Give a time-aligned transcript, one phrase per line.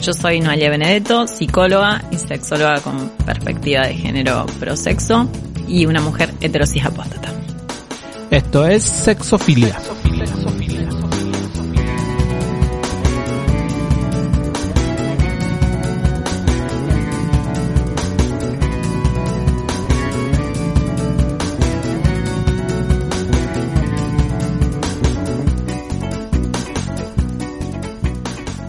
[0.00, 5.28] yo soy Noelia Benedetto, psicóloga y sexóloga con perspectiva de género prosexo
[5.66, 7.32] y una mujer heterosis apóstata.
[8.30, 9.78] Esto es Sexofilia.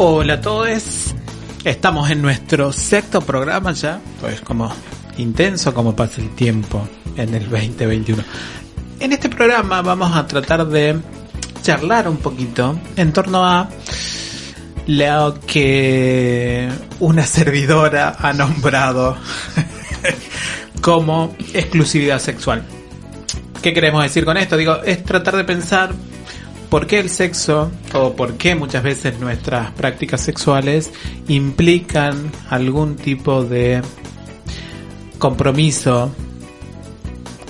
[0.01, 0.81] Hola a todos,
[1.69, 4.73] Estamos en nuestro sexto programa ya, pues como
[5.17, 8.23] intenso como pasa el tiempo en el 2021.
[8.99, 10.99] En este programa vamos a tratar de
[11.61, 13.69] charlar un poquito en torno a
[14.87, 16.69] lo que
[17.01, 19.15] una servidora ha nombrado
[20.81, 22.63] como exclusividad sexual.
[23.61, 24.57] ¿Qué queremos decir con esto?
[24.57, 25.91] Digo, es tratar de pensar
[26.69, 30.91] por qué el sexo o por qué muchas veces nuestras prácticas sexuales
[31.27, 33.81] implican algún tipo de
[35.17, 36.11] compromiso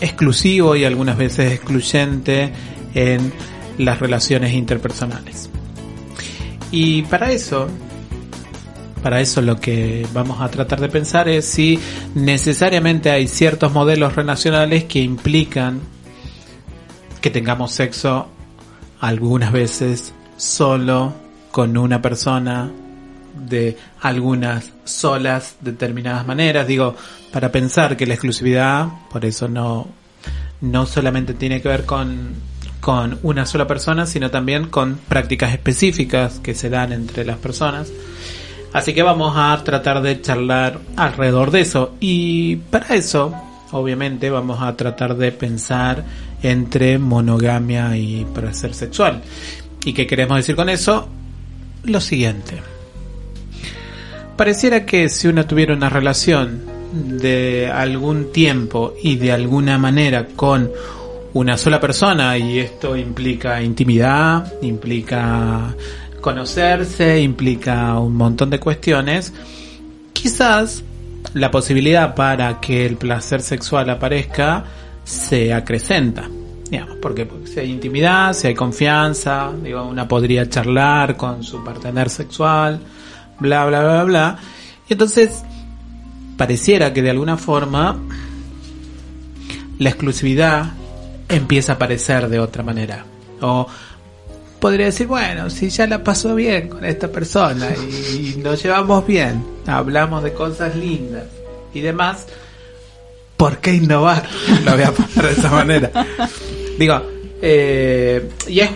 [0.02, 2.54] exclusivo y algunas veces excluyente
[2.94, 3.34] en
[3.78, 5.50] las relaciones interpersonales.
[6.72, 7.68] Y para eso,
[9.04, 11.78] para eso lo que vamos a tratar de pensar es si
[12.16, 15.82] necesariamente hay ciertos modelos relacionales que implican
[17.20, 18.30] que tengamos sexo
[19.00, 21.14] algunas veces solo
[21.52, 22.72] con una persona
[23.36, 26.68] de algunas solas determinadas maneras.
[26.68, 26.96] Digo,
[27.32, 29.88] para pensar que la exclusividad, por eso no,
[30.62, 32.36] no solamente tiene que ver con,
[32.80, 37.92] con una sola persona, sino también con prácticas específicas que se dan entre las personas.
[38.72, 41.96] Así que vamos a tratar de charlar alrededor de eso.
[42.00, 43.34] Y para eso,
[43.72, 46.06] obviamente, vamos a tratar de pensar
[46.44, 49.22] entre monogamia y placer sexual.
[49.84, 51.08] ¿Y qué queremos decir con eso?
[51.84, 52.62] Lo siguiente.
[54.36, 56.62] Pareciera que si uno tuviera una relación
[56.94, 60.72] de algún tiempo y de alguna manera con
[61.34, 65.76] una sola persona, y esto implica intimidad, implica
[66.22, 69.34] conocerse, implica un montón de cuestiones,
[70.14, 70.84] quizás
[71.34, 74.66] la posibilidad para que el placer sexual aparezca
[75.10, 76.30] se acrecenta.
[76.70, 82.12] Digamos, porque, si hay intimidad, si hay confianza, digo, una podría charlar con su partener
[82.12, 82.80] sexual,
[83.40, 84.40] bla, bla, bla, bla.
[84.88, 85.44] Y entonces,
[86.38, 88.00] pareciera que de alguna forma
[89.80, 90.74] la exclusividad
[91.28, 93.04] empieza a aparecer de otra manera.
[93.42, 93.66] O
[94.60, 99.08] podría decir, bueno, si ya la pasó bien con esta persona y, y nos llevamos
[99.08, 101.26] bien, hablamos de cosas lindas
[101.74, 102.28] y demás,
[103.40, 104.28] ¿por qué innovar?
[104.66, 105.92] Lo voy a poner de esa manera.
[106.78, 107.02] Digo,
[107.42, 108.70] eh, y es,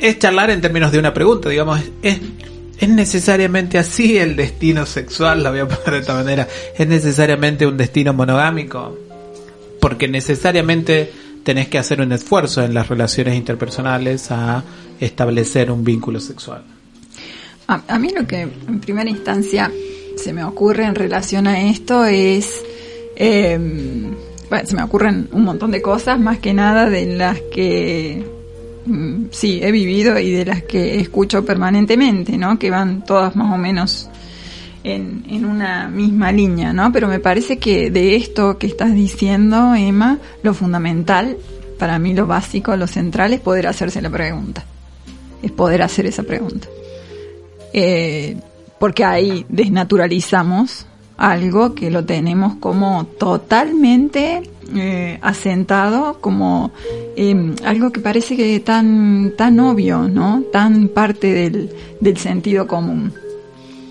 [0.00, 2.18] es charlar en términos de una pregunta, digamos, es,
[2.78, 7.66] es necesariamente así el destino sexual, lo voy a poner de esta manera, es necesariamente
[7.66, 8.98] un destino monogámico,
[9.80, 11.12] porque necesariamente
[11.42, 14.64] tenés que hacer un esfuerzo en las relaciones interpersonales a
[14.98, 16.64] establecer un vínculo sexual.
[17.66, 19.70] A, a mí lo que en primera instancia
[20.16, 22.62] se me ocurre en relación a esto es
[23.20, 23.58] eh,
[24.48, 28.24] bueno, se me ocurren un montón de cosas, más que nada de las que
[28.86, 32.58] mm, sí he vivido y de las que escucho permanentemente, ¿no?
[32.60, 34.08] Que van todas más o menos
[34.84, 36.92] en, en una misma línea, ¿no?
[36.92, 41.36] Pero me parece que de esto que estás diciendo, Emma, lo fundamental,
[41.76, 44.64] para mí lo básico, lo central es poder hacerse la pregunta.
[45.42, 46.68] Es poder hacer esa pregunta.
[47.72, 48.36] Eh,
[48.78, 50.86] porque ahí desnaturalizamos
[51.18, 54.42] algo que lo tenemos como totalmente
[54.76, 56.70] eh, asentado como
[57.16, 61.70] eh, algo que parece que tan tan obvio no tan parte del,
[62.00, 63.12] del sentido común.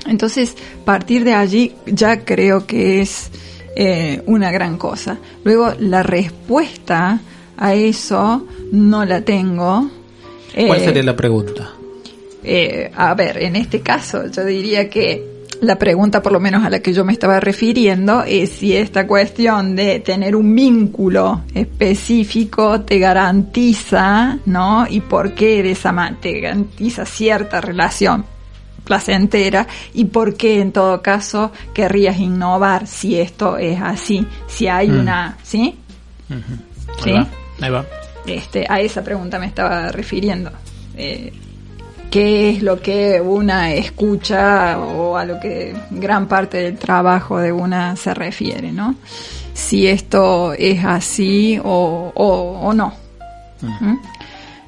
[0.06, 3.30] Entonces partir de allí ya creo que es
[3.76, 5.18] eh, una gran cosa.
[5.44, 7.20] Luego la respuesta
[7.58, 9.90] a eso no la tengo
[10.56, 11.74] ¿cuál sería la pregunta?
[12.96, 16.80] a ver en este caso yo diría que la pregunta, por lo menos a la
[16.80, 23.00] que yo me estaba refiriendo, es si esta cuestión de tener un vínculo específico te
[23.00, 24.86] garantiza, ¿no?
[24.90, 28.26] Y por qué de esa manera te garantiza cierta relación
[28.84, 34.88] placentera y por qué en todo caso querrías innovar si esto es así, si hay
[34.90, 35.00] Mm.
[35.00, 35.76] una, ¿sí?
[36.30, 36.44] Ahí
[37.04, 37.12] ¿Sí?
[37.12, 37.28] va,
[37.62, 37.86] ahí va.
[38.26, 40.52] Este, a esa pregunta me estaba refiriendo.
[40.96, 41.34] Eh,
[42.12, 47.52] ¿Qué es lo que una escucha o a lo que gran parte del trabajo de
[47.52, 48.96] una se refiere, ¿no?
[49.54, 52.94] Si esto es así o, o, o no.
[53.62, 53.96] ¿Mm?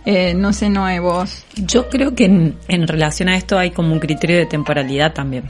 [0.06, 1.46] Eh, no sé, Noé, vos.
[1.56, 5.44] Yo creo que en, en relación a esto hay como un criterio de temporalidad también.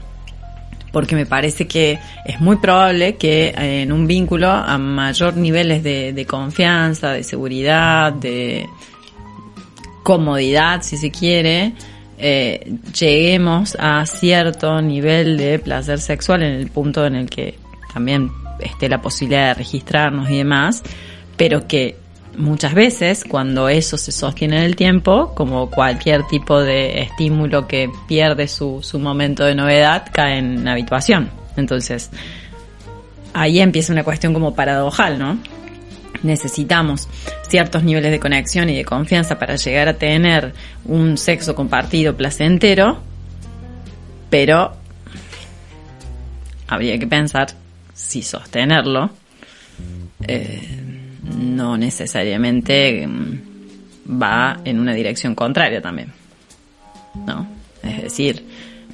[0.92, 5.84] Porque me parece que es muy probable que eh, en un vínculo a mayor niveles
[5.84, 8.68] de, de confianza, de seguridad, de
[10.10, 11.74] comodidad, si se quiere,
[12.18, 17.60] eh, lleguemos a cierto nivel de placer sexual en el punto en el que
[17.94, 20.82] también esté la posibilidad de registrarnos y demás,
[21.38, 21.96] pero que
[22.36, 27.92] muchas veces cuando eso se sostiene en el tiempo, como cualquier tipo de estímulo que
[28.08, 31.30] pierde su, su momento de novedad, cae en habituación.
[31.56, 32.10] Entonces,
[33.34, 35.38] ahí empieza una cuestión como paradojal, ¿no?
[36.24, 37.08] Necesitamos
[37.48, 40.54] ciertos niveles de conexión y de confianza para llegar a tener
[40.86, 43.00] un sexo compartido placentero,
[44.30, 44.74] pero
[46.68, 47.48] habría que pensar
[47.94, 49.12] si sostenerlo
[50.28, 50.62] eh,
[51.38, 56.12] no necesariamente mm, va en una dirección contraria también.
[57.26, 57.48] ¿No?
[57.84, 58.46] Es decir,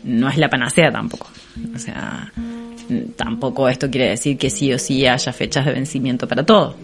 [0.03, 1.27] no es la panacea tampoco.
[1.73, 6.27] O sea, mm, tampoco esto quiere decir que sí o sí haya fechas de vencimiento
[6.27, 6.75] para todo.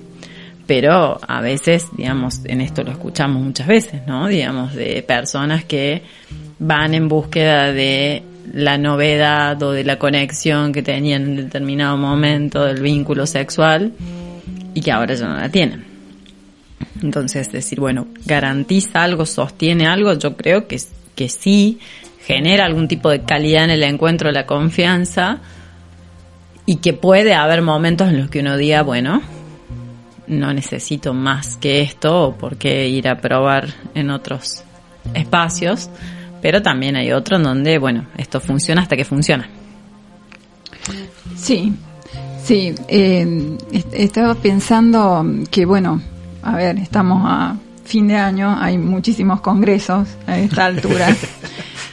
[0.67, 4.27] Pero a veces, digamos, en esto lo escuchamos muchas veces, ¿no?
[4.27, 6.03] Digamos, de personas que
[6.59, 8.23] van en búsqueda de
[8.53, 13.93] la novedad o de la conexión que tenían en determinado momento del vínculo sexual
[14.73, 15.85] y que ahora ya no la tienen.
[17.01, 20.79] Entonces, decir, bueno, garantiza algo, sostiene algo, yo creo que,
[21.15, 21.79] que sí
[22.25, 25.39] genera algún tipo de calidad en el encuentro, la confianza
[26.65, 29.21] y que puede haber momentos en los que uno diga, bueno,
[30.27, 34.63] no necesito más que esto o por qué ir a probar en otros
[35.13, 35.89] espacios,
[36.41, 39.49] pero también hay otro en donde, bueno, esto funciona hasta que funciona.
[41.35, 41.73] Sí,
[42.43, 42.73] sí.
[42.87, 46.01] eh, est- estaba pensando que, bueno,
[46.43, 51.07] a ver, estamos a fin de año, hay muchísimos congresos a esta altura.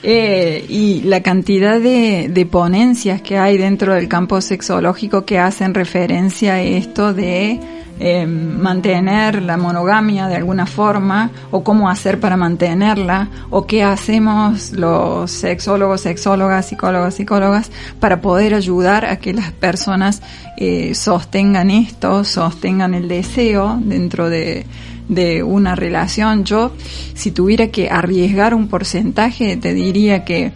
[0.03, 5.75] Eh, y la cantidad de, de ponencias que hay dentro del campo sexológico que hacen
[5.75, 7.61] referencia a esto de
[8.01, 14.71] eh, mantener la monogamia de alguna forma o cómo hacer para mantenerla o qué hacemos
[14.71, 20.23] los sexólogos, sexólogas, psicólogos, psicólogas para poder ayudar a que las personas
[20.59, 24.65] eh, sostengan esto, sostengan el deseo dentro de,
[25.09, 26.45] de una relación.
[26.45, 26.73] Yo,
[27.15, 30.53] si tuviera que arriesgar un porcentaje, te diría que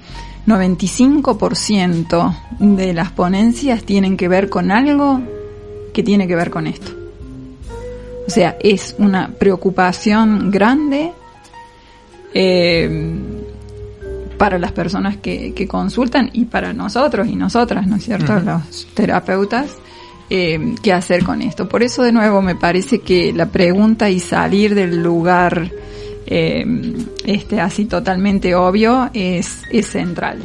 [0.46, 5.20] 95% de las ponencias tienen que ver con algo
[5.92, 6.92] que tiene que ver con esto.
[8.26, 11.12] O sea, es una preocupación grande
[12.34, 13.18] eh,
[14.38, 18.40] para las personas que, que consultan y para nosotros y nosotras, ¿no es cierto?
[18.40, 19.76] Los terapeutas,
[20.34, 21.68] eh, qué hacer con esto.
[21.68, 25.70] Por eso, de nuevo, me parece que la pregunta y salir del lugar
[26.24, 26.64] eh,
[27.26, 30.38] este así totalmente obvio es, central.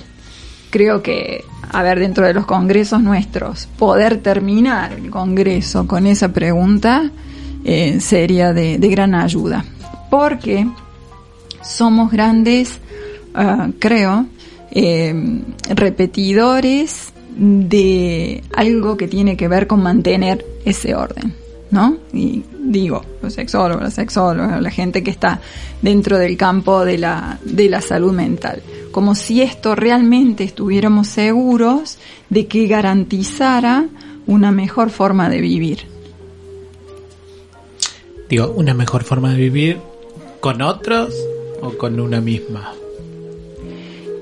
[0.72, 6.34] Creo que, a ver, dentro de los congresos nuestros, poder terminar el congreso con esa
[6.34, 7.10] pregunta
[7.63, 9.63] eh, sería de, gran ayuda.
[10.12, 10.67] Porque
[11.63, 12.77] somos grandes,
[13.34, 14.25] ah, creo,
[15.70, 21.34] repetidores de algo que tiene que ver con mantener ese orden,
[21.72, 21.98] ¿no?
[22.13, 25.39] Y digo, los sexólogos, los sexólogos, la gente que está
[25.82, 28.62] dentro del campo de la, de la salud mental.
[28.91, 31.98] Como si esto realmente estuviéramos seguros
[32.29, 33.88] de que garantizara
[34.25, 35.79] una mejor forma de vivir.
[38.29, 39.77] Digo, una mejor forma de vivir
[40.39, 41.13] con otros
[41.62, 42.74] o con una misma.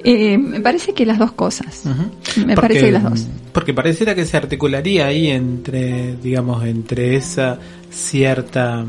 [0.07, 1.83] Eh, me parece que las dos cosas.
[1.85, 3.27] Me Porque- parece que las dos.
[3.51, 7.57] Porque pareciera que se articularía ahí entre, digamos, entre esa
[7.89, 8.85] cierta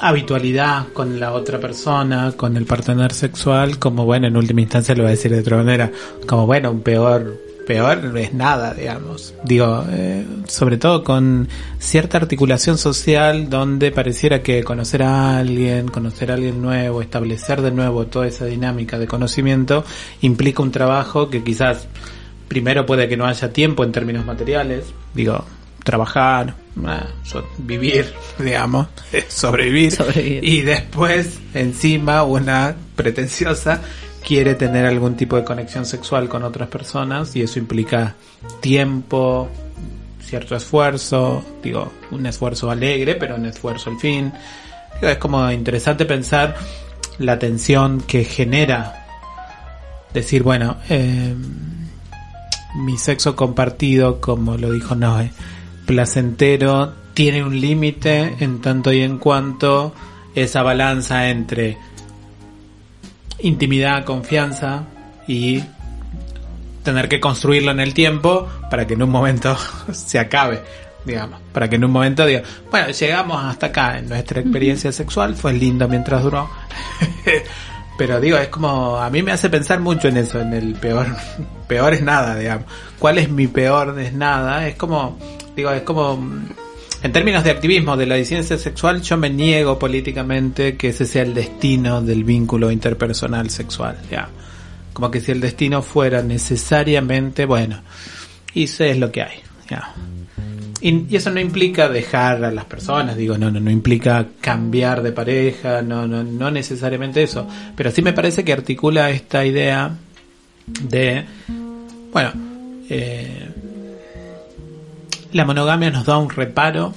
[0.00, 5.02] habitualidad con la otra persona, con el partener sexual, como bueno, en última instancia lo
[5.02, 5.90] voy a decir de otra manera,
[6.26, 7.36] como bueno, un peor,
[7.68, 9.34] peor es nada, digamos.
[9.44, 11.48] Digo, eh, sobre todo con
[11.78, 17.70] cierta articulación social donde pareciera que conocer a alguien, conocer a alguien nuevo, establecer de
[17.70, 19.84] nuevo toda esa dinámica de conocimiento
[20.22, 21.86] implica un trabajo que quizás
[22.48, 25.44] primero puede que no haya tiempo en términos materiales, digo,
[25.84, 26.54] trabajar,
[26.86, 27.08] ah,
[27.58, 28.86] vivir, digamos,
[29.28, 30.42] sobrevivir, Sobrevivir.
[30.42, 33.82] y después encima una pretenciosa
[34.28, 38.14] quiere tener algún tipo de conexión sexual con otras personas y eso implica
[38.60, 39.48] tiempo,
[40.20, 44.30] cierto esfuerzo, digo, un esfuerzo alegre, pero un esfuerzo al fin.
[45.00, 46.54] Es como interesante pensar
[47.18, 49.06] la tensión que genera
[50.12, 51.34] decir, bueno, eh,
[52.74, 55.30] mi sexo compartido, como lo dijo Noé,
[55.86, 59.94] placentero, tiene un límite en tanto y en cuanto
[60.34, 61.78] esa balanza entre
[63.40, 64.84] intimidad, confianza
[65.26, 65.62] y
[66.82, 69.56] tener que construirlo en el tiempo para que en un momento
[69.92, 70.62] se acabe,
[71.04, 75.34] digamos, para que en un momento diga, bueno, llegamos hasta acá en nuestra experiencia sexual,
[75.34, 76.48] fue lindo mientras duró.
[77.98, 81.08] Pero digo, es como, a mí me hace pensar mucho en eso, en el peor,
[81.68, 82.66] peor es nada, digamos.
[82.98, 84.68] ¿Cuál es mi peor es nada?
[84.68, 85.18] Es como,
[85.56, 86.24] digo, es como,
[87.02, 91.22] en términos de activismo de la disidencia sexual, yo me niego políticamente que ese sea
[91.22, 94.28] el destino del vínculo interpersonal sexual, ya.
[94.92, 97.82] Como que si el destino fuera necesariamente, bueno,
[98.52, 99.38] y eso es lo que hay,
[99.70, 99.94] ya.
[100.80, 105.12] Y, eso no implica dejar a las personas, digo, no, no, no implica cambiar de
[105.12, 107.46] pareja, no, no, no necesariamente eso.
[107.76, 109.96] Pero sí me parece que articula esta idea
[110.66, 111.24] de,
[112.12, 112.32] bueno,
[112.90, 113.47] eh,
[115.32, 116.94] la monogamia nos da un reparo,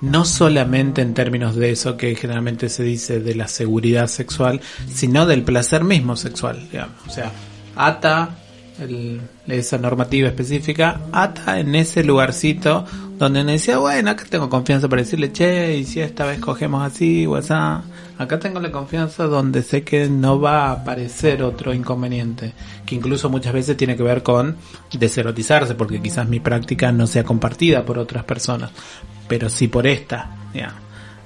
[0.00, 4.60] no solamente en términos de eso que generalmente se dice de la seguridad sexual,
[4.92, 6.96] sino del placer mismo sexual, digamos.
[7.06, 7.30] O sea,
[7.76, 8.36] ata
[9.46, 12.84] esa normativa específica, ata en ese lugarcito
[13.18, 16.82] donde me decía, bueno, acá tengo confianza para decirle, che, y si esta vez cogemos
[16.82, 17.40] así o
[18.22, 22.52] acá tengo la confianza donde sé que no va a aparecer otro inconveniente,
[22.86, 24.56] que incluso muchas veces tiene que ver con
[24.92, 28.70] deserotizarse, porque quizás mi práctica no sea compartida por otras personas,
[29.28, 30.74] pero sí por esta, ya.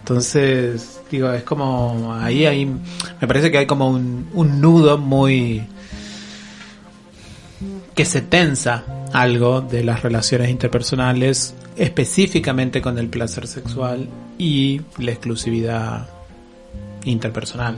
[0.00, 5.66] Entonces, digo, es como, ahí, ahí, me parece que hay como un, un nudo muy,
[7.94, 15.12] que se tensa algo de las relaciones interpersonales, específicamente con el placer sexual y la
[15.12, 16.15] exclusividad
[17.06, 17.76] interpersonal.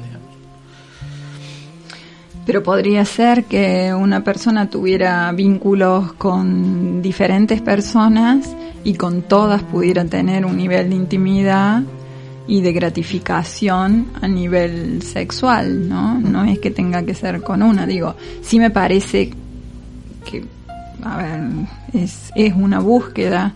[2.45, 10.05] Pero podría ser que una persona tuviera vínculos con diferentes personas y con todas pudiera
[10.07, 11.83] tener un nivel de intimidad
[12.47, 16.19] y de gratificación a nivel sexual, ¿no?
[16.19, 19.31] No es que tenga que ser con una, digo, sí me parece
[20.25, 20.47] que,
[21.05, 21.41] a ver,
[21.93, 23.53] es, es una búsqueda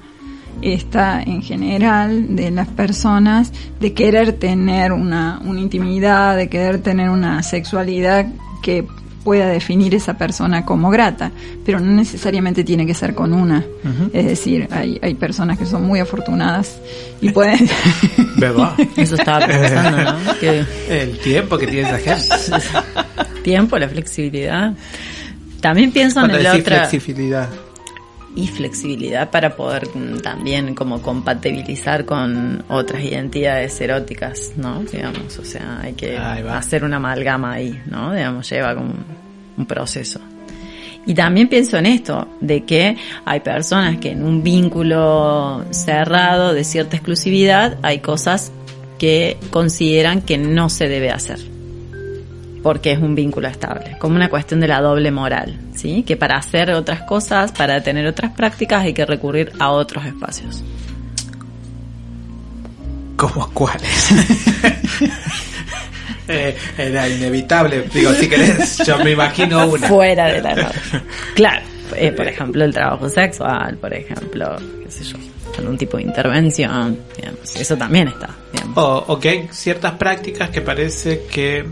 [0.61, 7.11] esta en general de las personas de querer tener una, una intimidad, de querer tener
[7.11, 8.27] una sexualidad
[8.63, 8.87] que
[9.25, 11.31] pueda definir esa persona como grata,
[11.65, 13.65] pero no necesariamente tiene que ser con una.
[14.13, 16.79] Es decir, hay, hay personas que son muy afortunadas
[17.21, 17.69] y pueden...
[18.37, 18.75] ¿Verdad?
[18.97, 20.39] Eso estaba pensando, ¿no?
[20.41, 20.65] Que...
[20.89, 22.67] El tiempo que tiene esa gente.
[23.43, 24.73] Tiempo, la flexibilidad.
[25.61, 26.63] También pienso en el otro.
[26.63, 27.49] flexibilidad?
[28.35, 34.83] Y flexibilidad para poder mm, también como compatibilizar con otras identidades eróticas, ¿no?
[34.85, 38.15] Digamos, o sea, hay que hacer una amalgama ahí, ¿no?
[38.15, 38.95] Digamos, lleva como
[39.57, 40.21] un proceso.
[41.05, 46.65] Y también pienso en esto, de que hay personas que en un vínculo cerrado de
[46.65, 48.53] cierta exclusividad hay cosas
[48.99, 51.52] que consideran que no se debe hacer
[52.63, 56.05] porque es un vínculo estable, como una cuestión de la doble moral, ¿sí?
[56.05, 60.63] Que para hacer otras cosas, para tener otras prácticas hay que recurrir a otros espacios.
[63.17, 64.13] ¿Cómo cuáles?
[66.29, 69.89] eh, era inevitable, digo, si querés, yo me imagino una.
[69.89, 70.73] Fuera de la norma.
[71.35, 71.63] Claro,
[71.97, 75.17] eh, por ejemplo, el trabajo sexual, por ejemplo, qué sé yo,
[75.59, 78.31] algún tipo de intervención, digamos, eso también está.
[78.75, 81.65] O, o que hay ciertas prácticas que parece que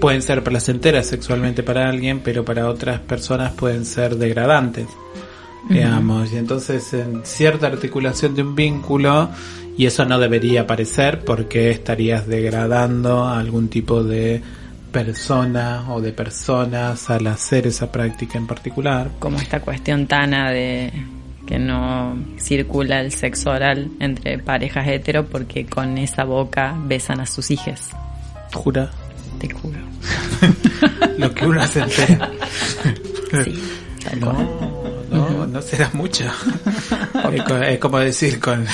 [0.00, 4.86] pueden ser placenteras sexualmente para alguien, pero para otras personas pueden ser degradantes,
[5.68, 6.32] digamos.
[6.32, 9.30] Y entonces en cierta articulación de un vínculo,
[9.76, 14.42] y eso no debería aparecer porque estarías degradando a algún tipo de
[14.90, 19.10] persona o de personas al hacer esa práctica en particular.
[19.18, 20.92] Como esta cuestión tana de
[21.46, 27.26] que no circula el sexo oral entre parejas hetero porque con esa boca besan a
[27.26, 27.90] sus hijas.
[28.52, 28.90] ¿Jura?
[29.38, 29.78] Te juro.
[31.18, 32.30] Lo que uno se entera.
[33.44, 33.62] Sí,
[34.20, 34.32] no,
[35.10, 36.24] no, no será mucho.
[37.66, 38.66] es como decir con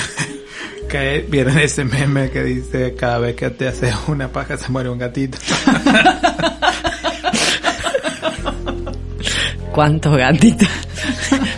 [0.87, 4.89] que vieron ese meme que dice cada vez que te haces una paja se muere
[4.89, 5.37] un gatito.
[9.71, 10.69] ¿Cuántos gatitos?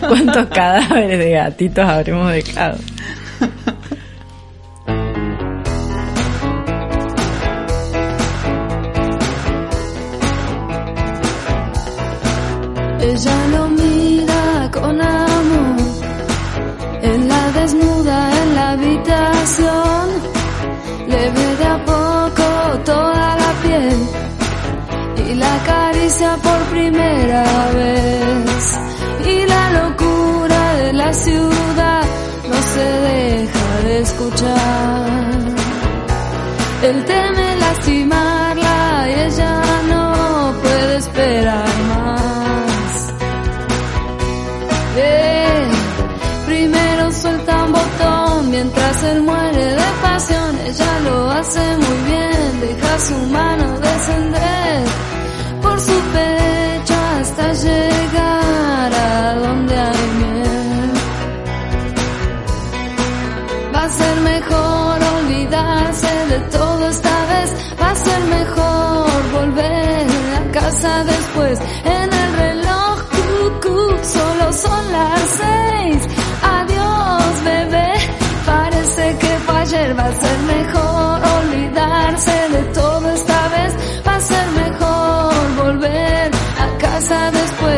[0.00, 2.78] ¿Cuántos cadáveres de gatitos habremos dejado?
[26.18, 27.44] Por primera
[27.74, 28.80] vez.
[29.24, 32.04] Y la locura de la ciudad
[32.48, 35.06] no se deja de escuchar.
[36.82, 43.12] Él teme lastimarla y ella no puede esperar más.
[44.96, 45.68] Eh,
[46.46, 50.58] primero suelta un botón mientras él muere de pasión.
[50.66, 55.07] Ella lo hace muy bien, deja su mano descender
[57.62, 60.90] llegar a donde hay miel.
[63.74, 67.48] Va a ser mejor olvidarse de todo esta vez.
[67.80, 70.06] Va a ser mejor volver
[70.38, 71.58] a casa después.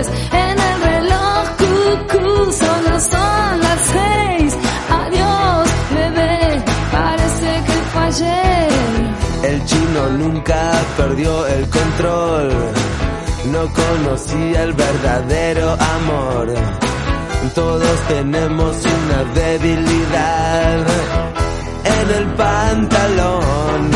[0.09, 4.57] En el reloj, cucú, solo son las seis.
[5.02, 6.64] Adiós, bebé.
[6.92, 8.71] Parece que ayer.
[9.42, 12.50] El chino nunca perdió el control,
[13.47, 16.49] no conocía el verdadero amor.
[17.54, 20.87] Todos tenemos una debilidad
[21.85, 23.90] en el pantalón.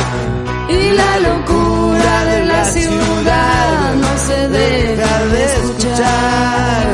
[0.69, 1.74] Y la locura
[2.65, 6.87] la ciudad no se deja de escuchar.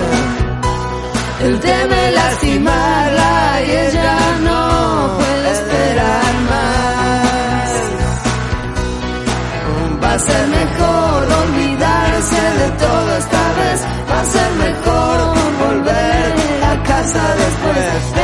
[1.45, 4.19] Él teme lastimarla y ella
[4.49, 7.71] no puede esperar más.
[10.03, 13.79] Va a ser mejor olvidarse de todo esta vez.
[14.11, 15.17] Va a ser mejor
[15.65, 16.35] volver
[16.71, 18.20] a casa después.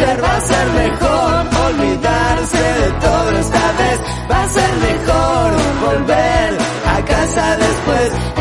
[0.00, 4.00] Va a ser mejor olvidarse de todo esta vez.
[4.30, 8.37] Va a ser mejor volver a casa después.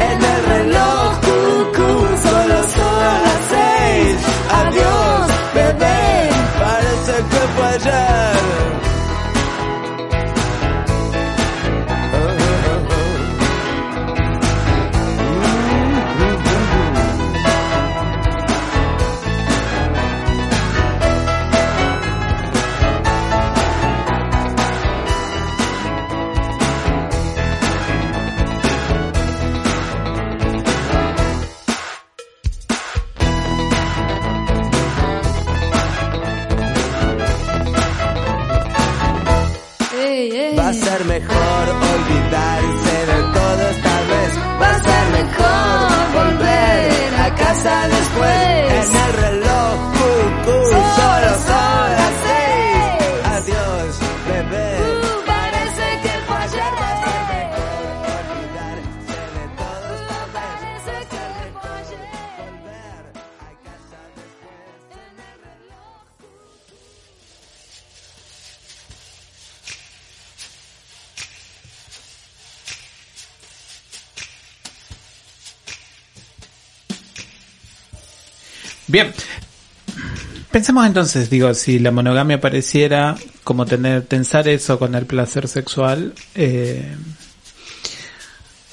[80.86, 86.96] Entonces, digo, si la monogamia pareciera como tener, tensar eso con el placer sexual, eh,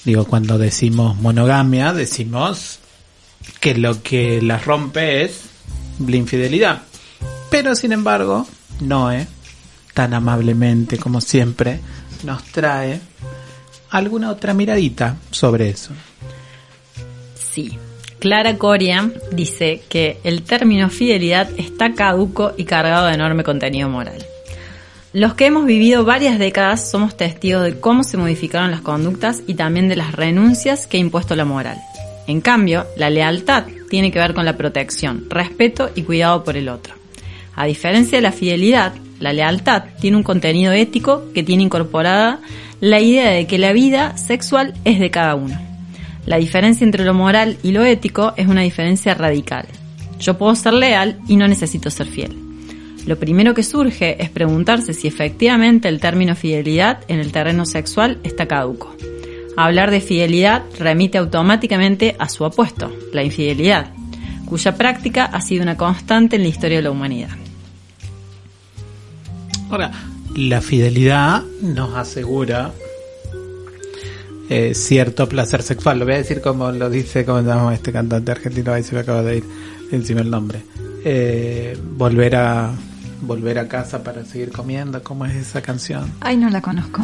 [0.05, 2.79] digo, cuando decimos monogamia, decimos
[3.61, 5.43] que lo que las rompe es
[6.07, 6.83] la infidelidad.
[7.51, 8.47] Pero sin embargo,
[8.81, 9.27] Noé,
[9.93, 11.81] tan amablemente como siempre,
[12.25, 13.01] nos trae
[13.90, 15.93] alguna otra miradita sobre eso.
[17.35, 17.79] Sí.
[18.24, 24.16] Clara Coria dice que el término fidelidad está caduco y cargado de enorme contenido moral.
[25.12, 29.56] Los que hemos vivido varias décadas somos testigos de cómo se modificaron las conductas y
[29.56, 31.76] también de las renuncias que ha impuesto la moral.
[32.26, 36.70] En cambio, la lealtad tiene que ver con la protección, respeto y cuidado por el
[36.70, 36.94] otro.
[37.54, 42.40] A diferencia de la fidelidad, la lealtad tiene un contenido ético que tiene incorporada
[42.80, 45.73] la idea de que la vida sexual es de cada uno.
[46.26, 49.66] La diferencia entre lo moral y lo ético es una diferencia radical.
[50.18, 52.37] Yo puedo ser leal y no necesito ser fiel.
[53.06, 58.18] Lo primero que surge es preguntarse si efectivamente el término fidelidad en el terreno sexual
[58.22, 58.96] está caduco.
[59.56, 63.92] Hablar de fidelidad remite automáticamente a su opuesto, la infidelidad,
[64.46, 67.30] cuya práctica ha sido una constante en la historia de la humanidad.
[69.70, 69.92] Ahora,
[70.34, 72.72] la fidelidad nos asegura
[74.48, 75.98] eh, cierto placer sexual.
[75.98, 79.00] Lo voy a decir como lo dice, como llama este cantante argentino, ahí se me
[79.00, 79.44] acaba de ir
[79.92, 80.62] encima el nombre.
[81.04, 82.70] Eh, volver a
[83.20, 86.11] volver a casa para seguir comiendo, ¿cómo es esa canción?
[86.20, 87.02] Ay, no la conozco.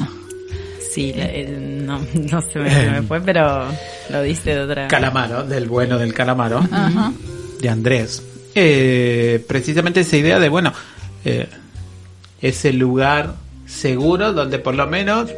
[0.93, 1.99] Sí, el- no,
[2.31, 3.65] no se me, se me fue, pero
[4.11, 4.89] lo dice de otra.
[4.89, 7.13] Calamaro, del bueno del Calamaro, Ajá.
[7.61, 8.23] de Andrés.
[8.55, 10.73] Eh, precisamente esa idea de, bueno,
[11.25, 11.47] eh,
[12.43, 13.35] ese lugar
[13.67, 15.31] seguro donde por lo menos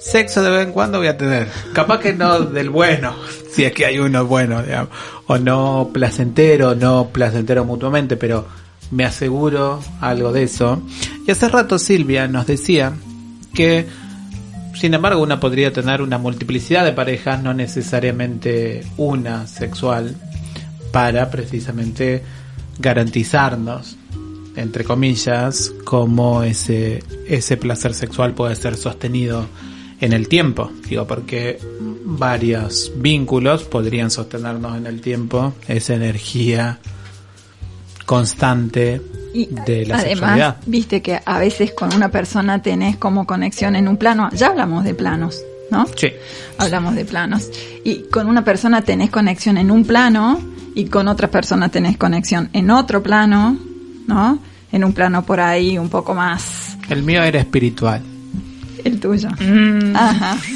[0.00, 1.48] sexo de vez en cuando voy a tener.
[1.72, 3.14] Capaz que no del bueno,
[3.52, 4.90] si es que hay uno bueno, digamos.
[5.26, 8.46] O no placentero, no placentero mutuamente, pero
[8.90, 10.82] me aseguro algo de eso.
[11.26, 12.92] Y hace rato Silvia nos decía
[13.54, 13.86] que,
[14.74, 20.16] sin embargo, una podría tener una multiplicidad de parejas, no necesariamente una sexual,
[20.92, 22.24] para precisamente
[22.78, 23.96] garantizarnos
[24.56, 29.46] entre comillas, cómo ese, ese placer sexual puede ser sostenido
[30.00, 30.70] en el tiempo.
[30.88, 31.58] Digo, porque
[32.04, 36.78] varios vínculos podrían sostenernos en el tiempo, esa energía
[38.06, 39.00] constante
[39.32, 40.56] Y de la además, sexualidad.
[40.66, 44.82] viste que a veces con una persona tenés como conexión en un plano, ya hablamos
[44.84, 45.86] de planos, ¿no?
[45.94, 46.08] Sí.
[46.58, 47.48] Hablamos de planos.
[47.84, 50.40] Y con una persona tenés conexión en un plano
[50.74, 53.56] y con otra persona tenés conexión en otro plano,
[54.08, 54.40] ¿no?
[54.72, 58.02] En un plano por ahí un poco más El mío era espiritual.
[58.84, 59.28] El tuyo.
[59.38, 60.36] Mm, Ajá.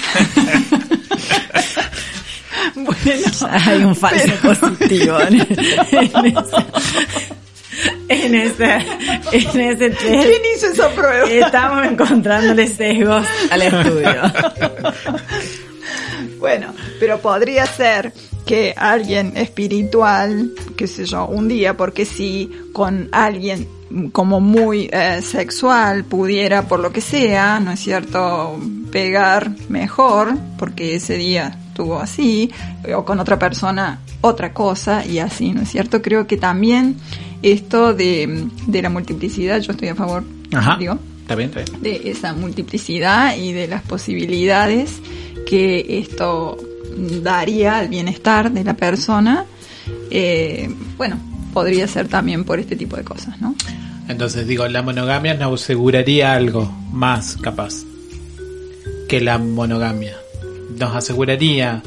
[2.75, 6.67] bueno, hay un falso positivo en, en esa-
[8.09, 8.75] en ese,
[9.33, 10.01] en ese test.
[10.01, 11.29] ¿quién hizo esa prueba?
[11.29, 14.15] Estamos encontrándole sesgos al estudio.
[16.39, 18.13] Bueno, pero podría ser
[18.47, 23.67] que alguien espiritual, qué sé yo, un día, porque si con alguien
[24.13, 28.59] como muy eh, sexual pudiera, por lo que sea, ¿no es cierto?,
[28.91, 32.51] pegar mejor, porque ese día estuvo así,
[32.95, 36.01] o con otra persona otra cosa y así, ¿no es cierto?
[36.03, 36.97] Creo que también
[37.43, 40.77] esto de, de la multiplicidad, yo estoy a favor, Ajá.
[40.79, 41.83] digo, Está bien, está bien.
[41.83, 44.93] de esa multiplicidad y de las posibilidades
[45.47, 46.59] que esto
[46.97, 49.45] daría al bienestar de la persona,
[50.11, 51.19] eh, bueno,
[51.53, 53.55] podría ser también por este tipo de cosas, ¿no?
[54.09, 57.85] Entonces digo, la monogamia nos aseguraría algo más capaz
[59.09, 60.17] que la monogamia.
[60.79, 61.83] Nos aseguraría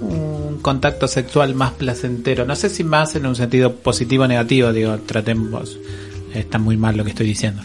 [0.00, 2.44] un contacto sexual más placentero.
[2.44, 5.78] No sé si más en un sentido positivo o negativo, digo, tratemos,
[6.34, 7.62] está muy mal lo que estoy diciendo.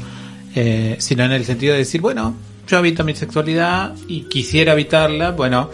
[0.56, 2.36] Eh, sino en el sentido de decir, bueno,
[2.68, 5.72] yo habito mi sexualidad y quisiera habitarla, bueno,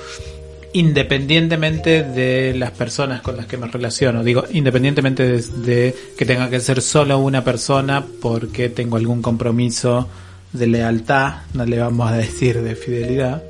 [0.75, 4.25] independientemente de las personas con las que me relaciono.
[4.25, 10.09] Digo, independientemente de, de que tenga que ser solo una persona porque tengo algún compromiso
[10.51, 13.41] de lealtad, no le vamos a decir de fidelidad.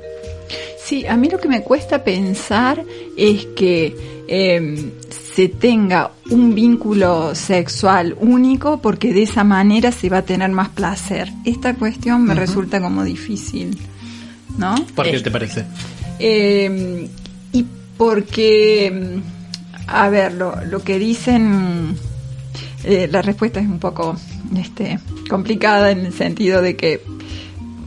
[0.84, 2.84] Sí, a mí lo que me cuesta pensar
[3.16, 3.96] es que
[4.28, 4.92] eh,
[5.34, 10.68] se tenga un vínculo sexual único porque de esa manera se va a tener más
[10.68, 11.32] placer.
[11.44, 13.76] Esta cuestión me resulta como difícil,
[14.58, 14.76] ¿no?
[14.94, 15.64] ¿Por qué te parece?
[16.18, 17.08] Eh,
[17.52, 17.64] y
[17.96, 19.20] porque,
[19.86, 21.96] a ver, lo, lo que dicen,
[22.84, 24.16] eh, la respuesta es un poco
[24.56, 24.98] este,
[25.28, 27.02] complicada en el sentido de que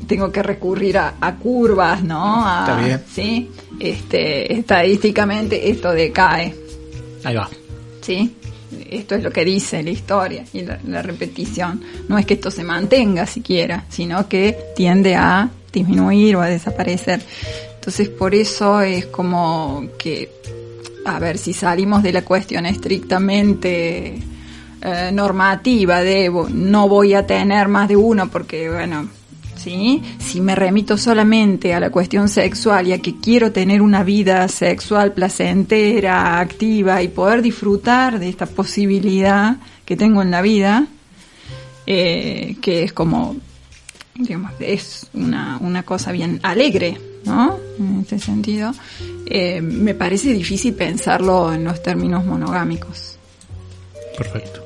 [0.08, 2.46] tengo que recurrir a, a curvas, ¿no?
[2.46, 3.02] A- Está bien.
[3.14, 6.56] Sí, este, estadísticamente esto decae,
[7.24, 7.50] Ahí va.
[8.02, 8.34] ¿sí?
[8.90, 11.82] Esto es lo que dice la historia y la, la repetición.
[12.08, 17.22] No es que esto se mantenga siquiera, sino que tiende a disminuir o a desaparecer.
[17.80, 20.30] Entonces, por eso es como que,
[21.06, 24.20] a ver, si salimos de la cuestión estrictamente
[24.82, 29.08] eh, normativa de no voy a tener más de uno porque, bueno,
[29.56, 30.04] ¿sí?
[30.20, 34.46] Si me remito solamente a la cuestión sexual y a que quiero tener una vida
[34.50, 40.86] sexual placentera, activa y poder disfrutar de esta posibilidad que tengo en la vida,
[41.88, 43.38] eh, que es como,
[44.16, 47.58] digamos, es una, una cosa bien alegre, ¿no?
[47.78, 48.72] En este sentido,
[49.26, 53.18] eh, me parece difícil pensarlo en los términos monogámicos.
[54.18, 54.62] Perfecto.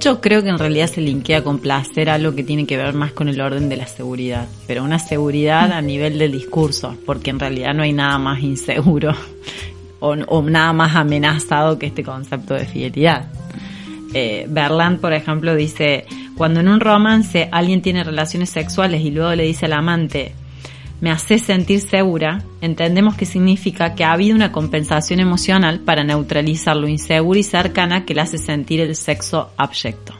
[0.00, 3.12] Yo creo que en realidad se linkea con placer algo que tiene que ver más
[3.12, 7.38] con el orden de la seguridad, pero una seguridad a nivel del discurso, porque en
[7.38, 9.14] realidad no hay nada más inseguro
[10.00, 13.28] o, o nada más amenazado que este concepto de fidelidad.
[14.14, 19.34] Eh, Berland, por ejemplo, dice, cuando en un romance alguien tiene relaciones sexuales y luego
[19.34, 20.34] le dice al amante,
[21.04, 26.78] me hace sentir segura, entendemos que significa que ha habido una compensación emocional para neutralizar
[26.78, 30.14] lo inseguro y cercana que le hace sentir el sexo abyecto.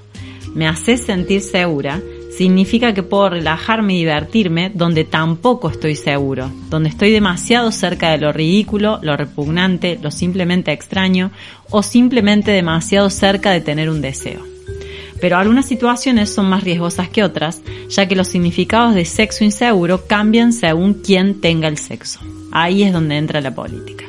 [0.55, 2.03] Me hace sentir segura
[2.37, 8.19] significa que puedo relajarme y divertirme donde tampoco estoy seguro, donde estoy demasiado cerca de
[8.19, 11.31] lo ridículo, lo repugnante, lo simplemente extraño
[11.71, 14.54] o simplemente demasiado cerca de tener un deseo.
[15.25, 20.07] Pero algunas situaciones son más riesgosas que otras, ya que los significados de sexo inseguro
[20.07, 22.21] cambian según quién tenga el sexo.
[22.53, 24.05] Ahí es donde entra la política.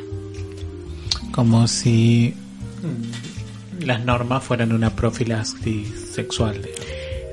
[1.31, 2.33] Como si
[2.81, 6.59] mm, las normas fueran una profilaxis sexual.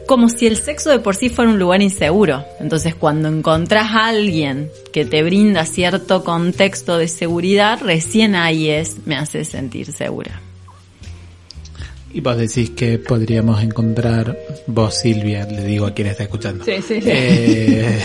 [0.06, 2.44] como si el sexo de por sí fuera un lugar inseguro.
[2.60, 8.98] Entonces, cuando encontrás a alguien que te brinda cierto contexto de seguridad, recién ahí es,
[9.06, 10.40] me hace sentir segura.
[12.14, 16.64] Y vos decís que podríamos encontrar, vos Silvia, le digo a quien está escuchando.
[16.64, 17.08] Sí, sí, sí.
[17.10, 17.98] Eh,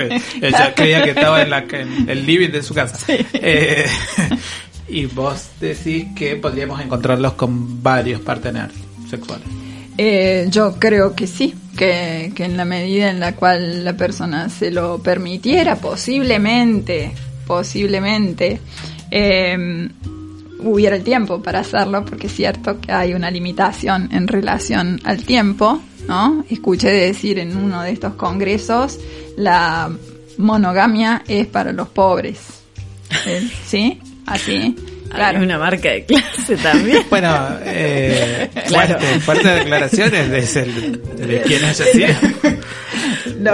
[0.42, 2.98] ella creía que estaba en, la, en el living de su casa.
[3.08, 3.86] Eh,
[4.88, 8.76] y vos decís que podríamos encontrarlos con varios partenares
[9.08, 9.46] sexuales.
[9.96, 14.48] Eh, yo creo que sí, que, que en la medida en la cual la persona
[14.48, 17.12] se lo permitiera, posiblemente,
[17.46, 18.60] posiblemente,
[19.10, 19.88] eh,
[20.62, 25.24] hubiera el tiempo para hacerlo, porque es cierto que hay una limitación en relación al
[25.24, 26.44] tiempo, ¿no?
[26.48, 28.98] Escuché decir en uno de estos congresos,
[29.36, 29.90] la
[30.38, 32.40] monogamia es para los pobres.
[33.66, 34.00] ¿Sí?
[34.26, 34.76] Así.
[35.10, 35.38] Claro.
[35.38, 37.02] Hay una marca de clase también.
[37.10, 38.98] Bueno, eh, Claro.
[38.98, 42.08] fuerte, fuertes declaraciones de, el- de quien haya sido.
[43.38, 43.52] No,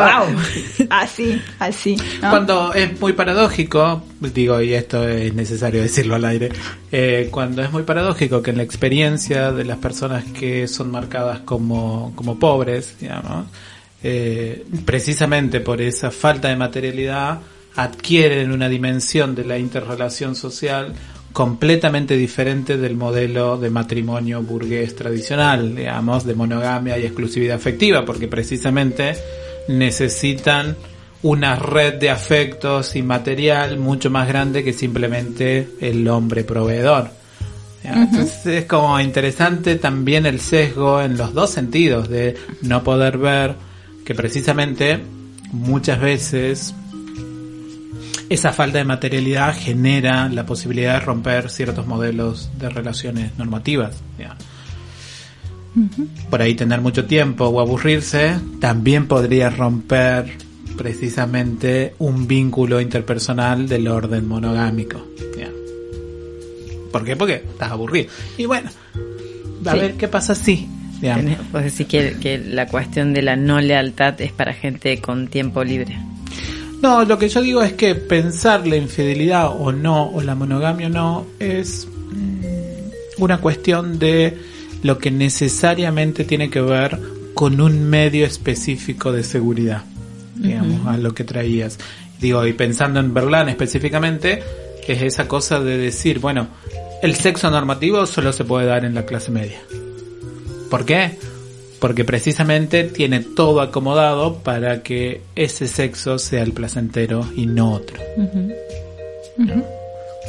[0.90, 1.96] Así, así.
[2.20, 2.30] ¿no?
[2.30, 6.50] Cuando es muy paradójico, digo, y esto es necesario decirlo al aire,
[6.92, 11.40] eh, cuando es muy paradójico que en la experiencia de las personas que son marcadas
[11.40, 13.46] como, como pobres, digamos,
[14.02, 17.38] eh, precisamente por esa falta de materialidad,
[17.76, 20.92] adquieren una dimensión de la interrelación social
[21.36, 28.26] completamente diferente del modelo de matrimonio burgués tradicional, digamos, de monogamia y exclusividad afectiva, porque
[28.26, 29.14] precisamente
[29.68, 30.78] necesitan
[31.22, 37.10] una red de afectos y material mucho más grande que simplemente el hombre proveedor.
[37.84, 43.56] Entonces es como interesante también el sesgo en los dos sentidos de no poder ver
[44.06, 45.00] que precisamente
[45.52, 46.74] muchas veces
[48.28, 54.02] esa falta de materialidad genera la posibilidad de romper ciertos modelos de relaciones normativas.
[56.30, 60.32] Por ahí tener mucho tiempo o aburrirse también podría romper
[60.76, 65.06] precisamente un vínculo interpersonal del orden monogámico.
[65.36, 65.56] digamos.
[66.92, 67.14] ¿Por qué?
[67.16, 68.08] Porque estás aburrido.
[68.38, 68.70] Y bueno,
[69.66, 69.78] a Sí.
[69.78, 70.66] ver qué pasa si.
[71.00, 71.36] digamos.
[71.52, 75.98] Decís que, que la cuestión de la no lealtad es para gente con tiempo libre.
[76.82, 80.88] No, lo que yo digo es que pensar la infidelidad o no, o la monogamia
[80.88, 84.36] o no, es mm, una cuestión de
[84.82, 86.98] lo que necesariamente tiene que ver
[87.34, 89.82] con un medio específico de seguridad,
[90.36, 91.78] digamos, a lo que traías.
[92.20, 94.42] Digo, y pensando en Berlán específicamente,
[94.86, 96.48] es esa cosa de decir, bueno,
[97.02, 99.58] el sexo normativo solo se puede dar en la clase media.
[100.70, 101.18] ¿Por qué?
[101.80, 107.98] Porque precisamente tiene todo acomodado para que ese sexo sea el placentero y no otro.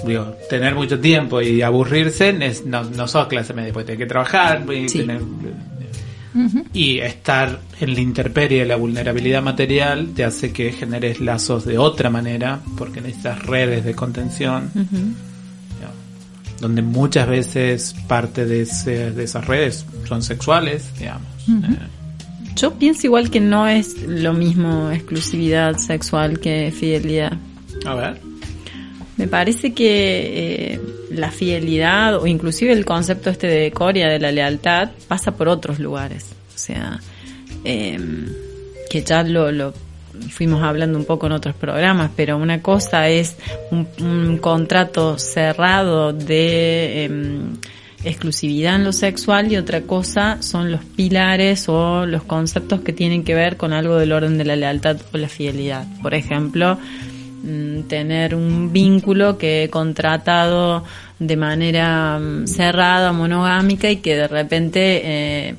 [0.06, 4.06] Digo, tener mucho tiempo y aburrirse es- no, no sos clase media, porque tenés que
[4.06, 5.00] trabajar y, Sí.
[5.00, 5.22] tener-
[6.74, 12.10] y estar en la intemperie, la vulnerabilidad material, te hace que generes lazos de otra
[12.12, 14.70] manera, porque necesitas redes de contención
[16.60, 21.28] donde muchas veces parte de, ese- de esas redes son sexuales, digamos.
[22.56, 27.34] Yo pienso igual que no es lo mismo exclusividad sexual que fidelidad.
[27.86, 28.28] a ver.
[29.18, 30.82] Me parece que eh,
[31.12, 35.80] la fidelidad o inclusive el concepto este de Coria de la lealtad pasa por otros
[35.80, 36.26] lugares.
[36.56, 37.00] O sea,
[37.64, 38.00] eh,
[38.90, 39.74] que ya lo, lo
[40.30, 43.38] fuimos hablando un poco en otros programas, pero una cosa es
[43.72, 47.58] un, un contrato cerrado de em,
[48.04, 53.24] exclusividad en lo sexual y otra cosa son los pilares o los conceptos que tienen
[53.24, 55.86] que ver con algo del orden de la lealtad o la fidelidad.
[56.02, 56.78] Por ejemplo,
[57.44, 60.84] mm, tener un vínculo que he contratado
[61.20, 65.56] de manera mm, cerrada, monogámica y que de repente eh,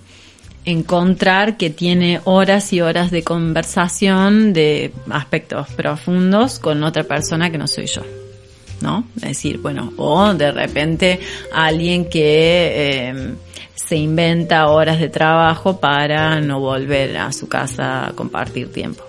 [0.64, 7.58] encontrar que tiene horas y horas de conversación de aspectos profundos con otra persona que
[7.58, 8.02] no soy yo.
[8.80, 9.04] ¿No?
[9.16, 11.18] Es decir, bueno, o de repente
[11.52, 13.34] alguien que eh,
[13.74, 19.02] se inventa horas de trabajo para no volver a su casa a compartir tiempo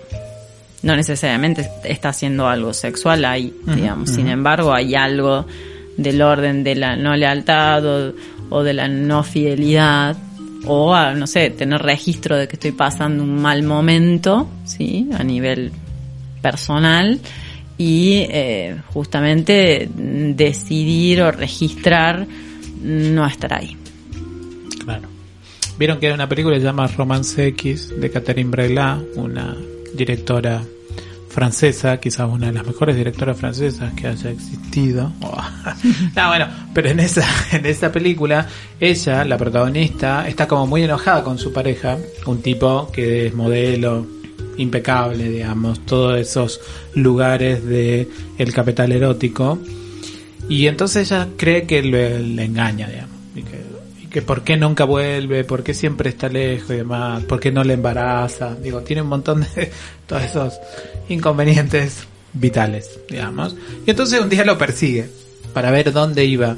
[0.82, 4.10] no necesariamente está haciendo algo sexual ahí, digamos.
[4.10, 5.46] Sin embargo, hay algo
[5.96, 8.14] del orden de la no lealtad o,
[8.48, 10.16] o de la no fidelidad
[10.66, 15.08] o a, no sé, tener registro de que estoy pasando un mal momento, ¿sí?
[15.18, 15.72] A nivel
[16.40, 17.20] personal
[17.80, 22.26] y eh, justamente decidir o registrar
[22.82, 23.74] no estar ahí.
[24.84, 25.08] Claro.
[25.78, 29.56] Vieron que hay una película que se llama Romance X de Catherine Breillat, una
[29.94, 30.62] directora
[31.30, 35.10] francesa, quizás una de las mejores directoras francesas que haya existido.
[36.16, 38.46] no, bueno, pero en esa, en esa película,
[38.78, 44.19] ella, la protagonista, está como muy enojada con su pareja, un tipo que es modelo
[44.60, 46.60] impecable, digamos, todos esos
[46.94, 49.58] lugares de el capital erótico.
[50.48, 53.16] Y entonces ella cree que le, le engaña, digamos.
[53.34, 53.56] Y que,
[54.02, 57.50] y que por qué nunca vuelve, por qué siempre está lejos y demás, por qué
[57.50, 58.54] no le embaraza.
[58.54, 59.70] Digo, tiene un montón de
[60.06, 60.60] todos esos
[61.08, 63.56] inconvenientes vitales, digamos.
[63.86, 65.08] Y entonces un día lo persigue
[65.52, 66.56] para ver dónde iba.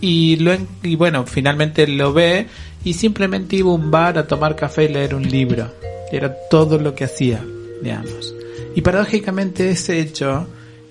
[0.00, 2.46] Y, lo, y bueno, finalmente lo ve
[2.84, 5.70] y simplemente iba a un bar a tomar café y leer un libro.
[6.10, 7.44] Era todo lo que hacía,
[7.82, 8.34] digamos.
[8.74, 10.46] Y paradójicamente ese hecho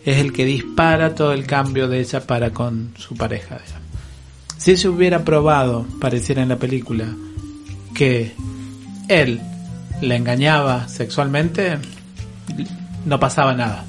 [0.06, 3.60] es el que dispara todo el cambio de ella para con su pareja.
[3.65, 3.88] digamos.
[4.58, 7.06] Si ella hubiera probado, pareciera en la película,
[7.93, 8.34] que
[9.08, 9.39] él
[10.01, 11.77] la engañaba sexualmente,
[13.06, 13.86] no pasaba nada.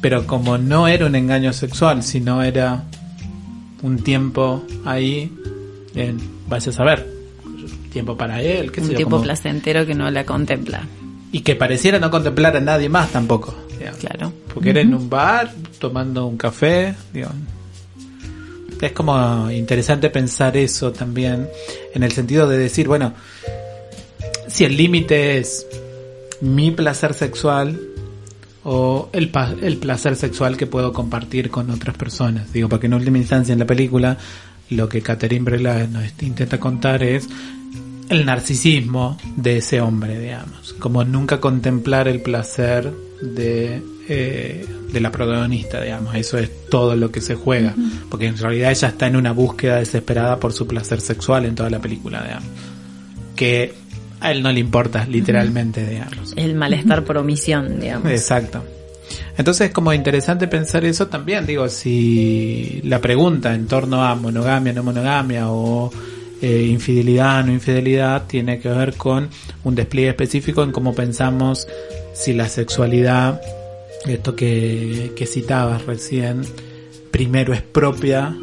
[0.00, 2.84] Pero como no era un engaño sexual, sino era
[3.82, 5.32] un tiempo ahí,
[6.48, 7.17] vaya a saber,
[7.98, 10.82] tiempo para él, qué sé Un yo, tiempo como- placentero que no la contempla.
[11.32, 13.54] y que pareciera no contemplar a nadie más tampoco.
[13.78, 14.00] digamos.
[14.00, 14.32] Claro.
[14.54, 16.94] Porque era en un bar, tomando un café.
[17.12, 17.28] digo.
[18.80, 21.48] Es como interesante pensar eso también,
[21.94, 23.12] en el sentido de decir, bueno,
[24.46, 25.66] si el límite es
[26.40, 27.78] mi placer sexual
[28.64, 29.30] o el,
[29.62, 32.52] el placer sexual que puedo compartir con otras personas.
[32.52, 34.16] Digo, porque en última instancia en la película
[34.70, 37.28] lo que Catherine Breillat nos intenta contar es
[38.08, 40.74] el narcisismo de ese hombre, digamos.
[40.74, 46.14] Como nunca contemplar el placer de, eh, de la protagonista, digamos.
[46.14, 47.74] Eso es todo lo que se juega.
[48.10, 51.70] Porque en realidad ella está en una búsqueda desesperada por su placer sexual en toda
[51.70, 52.48] la película, digamos.
[53.36, 53.74] Que
[54.20, 56.32] a él no le importa, literalmente, digamos.
[56.36, 58.10] El malestar por omisión, digamos.
[58.10, 58.64] Exacto.
[59.36, 64.72] Entonces es como interesante pensar eso también, digo, si la pregunta en torno a monogamia,
[64.72, 65.90] no monogamia o
[66.40, 69.28] eh, infidelidad, no infidelidad, tiene que ver con
[69.64, 71.66] un despliegue específico en cómo pensamos
[72.14, 73.40] si la sexualidad,
[74.06, 76.42] esto que, que citabas recién,
[77.10, 78.34] primero es propia,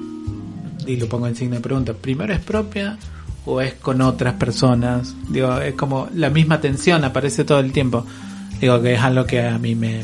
[0.86, 2.98] y lo pongo en signo de pregunta, primero es propia
[3.46, 8.06] o es con otras personas, digo, es como la misma tensión aparece todo el tiempo,
[8.60, 10.02] digo que es algo que a mí me,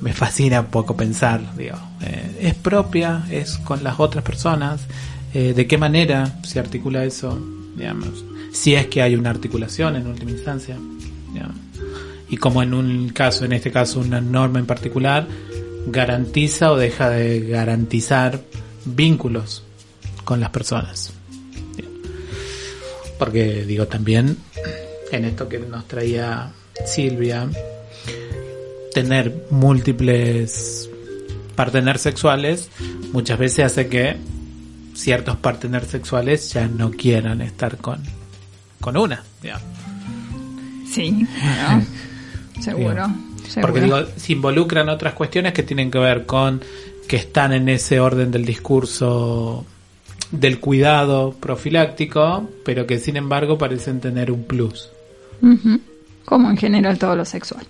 [0.00, 4.82] me fascina un poco pensar, digo, eh, es propia, es con las otras personas,
[5.34, 7.38] eh, de qué manera se articula eso,
[7.76, 10.78] digamos, si es que hay una articulación en última instancia,
[12.28, 15.26] y como en un caso, en este caso una norma en particular,
[15.86, 18.40] garantiza o deja de garantizar
[18.84, 19.62] vínculos
[20.24, 21.12] con las personas.
[23.18, 24.36] Porque digo también,
[25.12, 26.50] en esto que nos traía
[26.86, 27.48] Silvia,
[28.92, 30.90] tener múltiples
[31.54, 32.68] partener sexuales
[33.12, 34.16] muchas veces hace que
[34.94, 38.00] ciertos partener sexuales ya no quieran estar con,
[38.80, 39.22] con una.
[39.42, 39.64] digamos.
[40.90, 41.86] Sí, bueno,
[42.60, 43.06] seguro.
[43.60, 46.62] Porque digo, se involucran otras cuestiones que tienen que ver con
[47.08, 49.66] que están en ese orden del discurso
[50.30, 54.90] del cuidado profiláctico, pero que sin embargo parecen tener un plus.
[56.24, 57.66] Como en general todo lo sexual.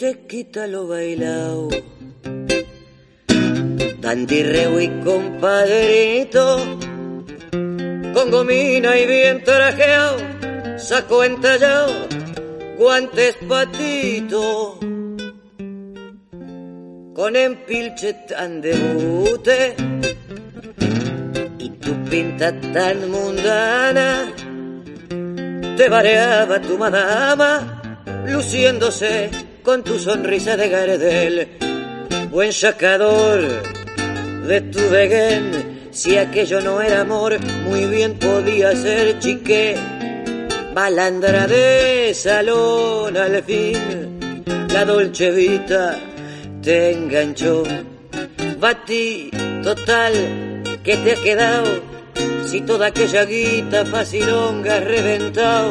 [0.00, 1.68] Te quita lo bailado?
[4.00, 6.56] Dandirreo y compadrito,
[8.14, 10.16] con gomina y bien trajeado,
[10.78, 11.92] saco entallado,
[12.78, 14.78] guantes patito,
[17.12, 19.74] con empilche tan de bute
[21.58, 24.32] y tu pinta tan mundana
[25.76, 27.82] te bareaba tu madama,
[28.26, 31.48] luciéndose con tu sonrisa de Gardel.
[32.30, 33.40] Buen sacador
[34.46, 39.76] de tu veguén, si aquello no era amor, muy bien podía ser chique.
[40.74, 45.98] Balandra de salón al fin, la dolce vita
[46.62, 47.64] te enganchó.
[48.58, 49.30] Batí
[49.62, 50.12] total
[50.84, 51.82] que te ha quedado
[52.46, 55.70] si toda aquella guita facilonga reventado,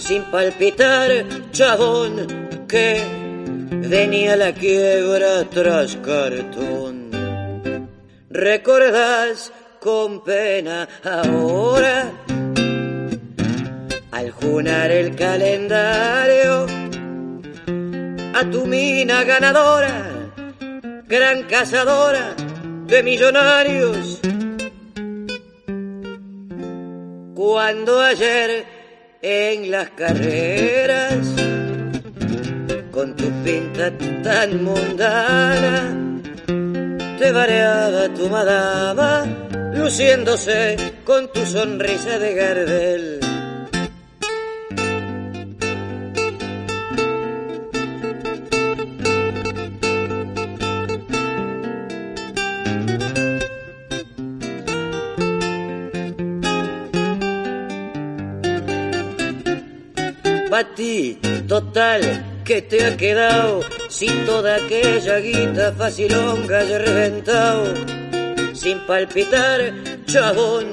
[0.00, 1.10] sin palpitar,
[1.52, 3.00] chabón, que
[3.70, 7.10] venía la quiebra tras cartón.
[8.30, 12.10] ¿Recordás con pena ahora?
[14.10, 16.66] Al junar el calendario,
[18.34, 20.30] a tu mina ganadora,
[21.06, 22.34] gran cazadora
[22.86, 24.20] de millonarios.
[27.34, 28.64] Cuando ayer
[29.22, 31.34] en las carreras,
[32.94, 33.90] con tu pinta
[34.22, 35.76] tan mundana,
[37.18, 39.26] te variaba tu madama,
[39.74, 43.20] luciéndose con tu sonrisa de Gardel.
[60.48, 61.18] Pa' ti,
[61.48, 67.74] total, que te ha quedado si toda aquella guita facilonga ya reventado
[68.52, 69.72] sin palpitar,
[70.06, 70.66] chabón,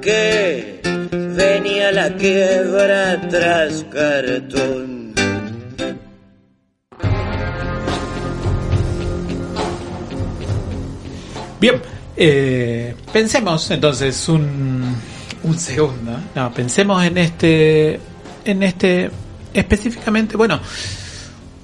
[0.00, 0.80] que
[1.12, 5.14] venía la quiebra tras cartón.
[11.60, 11.80] Bien,
[12.16, 14.96] eh, pensemos entonces un,
[15.44, 16.18] un segundo.
[16.34, 18.00] No, pensemos en este,
[18.44, 19.10] en este
[19.54, 20.60] específicamente, bueno,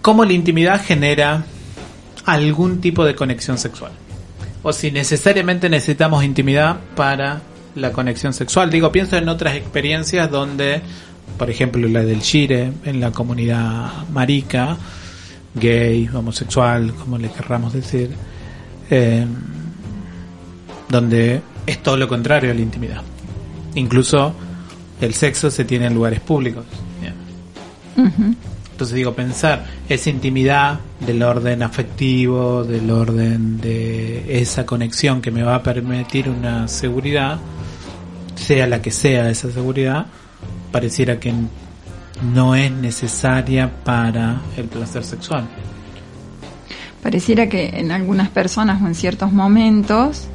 [0.09, 1.45] cómo la intimidad genera
[2.25, 3.93] algún tipo de conexión sexual.
[4.63, 7.43] O si necesariamente necesitamos intimidad para
[7.75, 8.71] la conexión sexual.
[8.71, 10.81] Digo, pienso en otras experiencias donde,
[11.37, 14.79] por ejemplo, la del Shire, en la comunidad marica,
[15.55, 18.09] gay, homosexual, como le querramos decir,
[18.89, 19.27] eh,
[20.89, 23.03] donde es todo lo contrario a la intimidad.
[23.75, 24.33] Incluso
[25.03, 26.65] el sexo se tiene en lugares públicos.
[26.99, 28.37] Bien.
[28.79, 35.43] Entonces digo, pensar esa intimidad del orden afectivo, del orden de esa conexión que me
[35.43, 37.41] va a permitir una seguridad,
[38.37, 40.07] sea la que sea esa seguridad,
[40.71, 41.35] pareciera que
[42.23, 45.49] no es necesaria para el placer sexual.
[47.03, 50.29] Pareciera que en algunas personas o en ciertos momentos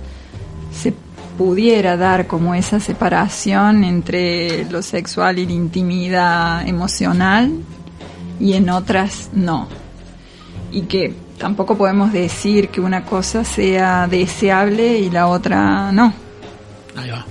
[0.74, 0.94] se
[1.38, 7.50] pudiera dar como esa separación entre lo sexual y la intimidad emocional
[8.40, 9.68] y en otras no.
[10.72, 16.14] Y que tampoco podemos decir que una cosa sea deseable y la otra no.
[16.96, 17.26] Ahí va.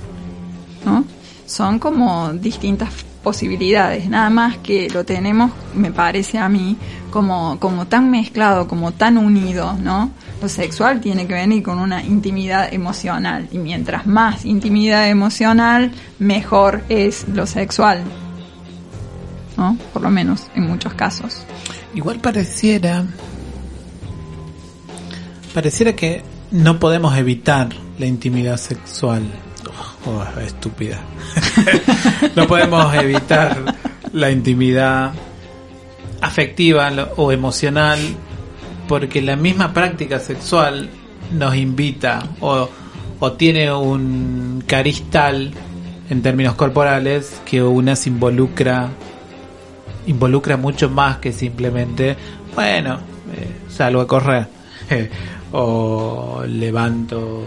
[0.85, 1.05] ¿no?
[1.47, 2.91] Son como distintas
[3.23, 6.77] posibilidades, nada más que lo tenemos, me parece a mí,
[7.11, 10.11] como, como tan mezclado, como tan unido, ¿no?
[10.41, 16.83] Lo sexual tiene que venir con una intimidad emocional, y mientras más intimidad emocional, mejor
[16.89, 18.03] es lo sexual,
[19.57, 19.77] ¿no?
[19.93, 21.45] Por lo menos en muchos casos.
[21.95, 23.05] Igual pareciera.
[25.55, 29.23] Pareciera que no podemos evitar la intimidad sexual.
[30.07, 31.01] Oh, estúpida.
[32.37, 33.77] no podemos evitar
[34.13, 35.13] la intimidad
[36.21, 37.99] afectiva o emocional
[38.89, 40.91] porque la misma práctica sexual
[41.33, 42.69] nos invita o,
[43.21, 45.53] o tiene un cariz tal
[46.11, 48.91] en términos corporales que una se involucra
[50.07, 52.17] involucra mucho más que simplemente
[52.55, 52.95] bueno
[53.35, 54.47] eh, salgo a correr
[55.53, 57.45] o levanto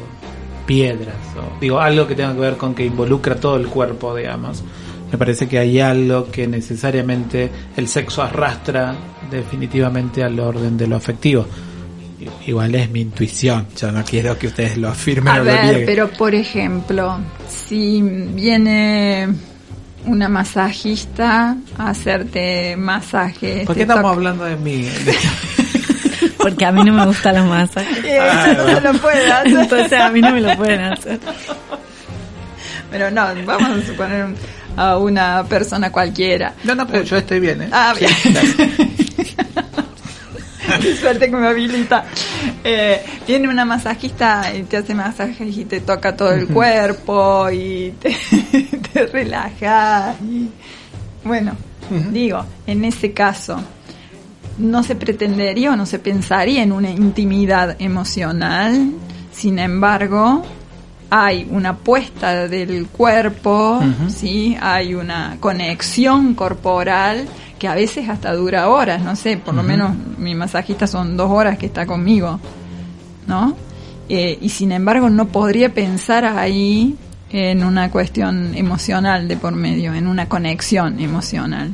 [0.65, 4.63] piedras o digo algo que tenga que ver con que involucra todo el cuerpo digamos.
[5.11, 8.95] Me parece que hay algo que necesariamente el sexo arrastra
[9.29, 11.45] definitivamente al orden de lo afectivo.
[12.47, 15.63] Igual es mi intuición yo no quiero que ustedes lo afirmen A o lo ver,
[15.63, 15.85] nieguen.
[15.85, 19.27] pero por ejemplo, si viene
[20.05, 24.89] una masajista a hacerte masaje, ¿por qué estamos hablando de mí?
[26.37, 27.97] Porque a mí no me gustan los masajes.
[28.05, 28.19] Eh,
[28.51, 29.57] eso no se lo puede hacer.
[29.59, 31.19] Entonces a mí no me lo pueden hacer.
[32.91, 34.35] Pero no, vamos a suponer un-
[34.77, 36.53] a una persona cualquiera.
[36.65, 37.69] no, no, pues yo estoy bien, ¿eh?
[37.71, 38.11] Ah, bien.
[40.81, 42.03] Qué suerte que me habilita.
[42.63, 47.93] Eh, viene una masajista y te hace masajes y te toca todo el cuerpo y
[48.01, 48.15] te,
[48.95, 50.15] te relaja.
[50.23, 50.49] Y,
[51.25, 51.51] bueno,
[52.13, 53.59] digo, en ese caso,
[54.57, 58.91] no se pretendería o no se pensaría en una intimidad emocional.
[59.33, 60.43] Sin embargo,
[61.09, 63.81] hay una puesta del cuerpo.
[64.07, 64.55] ¿sí?
[64.61, 67.27] hay una conexión corporal
[67.59, 71.31] que a veces hasta dura horas, no sé, por lo menos mi masajista son dos
[71.31, 72.39] horas que está conmigo,
[73.27, 73.55] ¿no?
[74.09, 76.95] Eh, y sin embargo no podría pensar ahí
[77.37, 81.73] en una cuestión emocional de por medio, en una conexión emocional.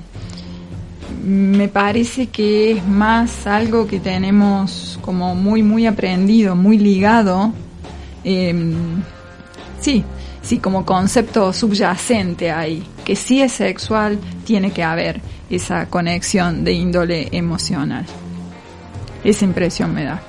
[1.24, 7.54] Me parece que es más algo que tenemos como muy, muy aprendido, muy ligado.
[8.24, 8.56] eh,
[9.80, 10.04] sí,
[10.42, 16.72] sí, como concepto subyacente ahí, que si es sexual, tiene que haber esa conexión de
[16.74, 18.08] índole emocional.
[19.24, 20.20] Esa impresión me da.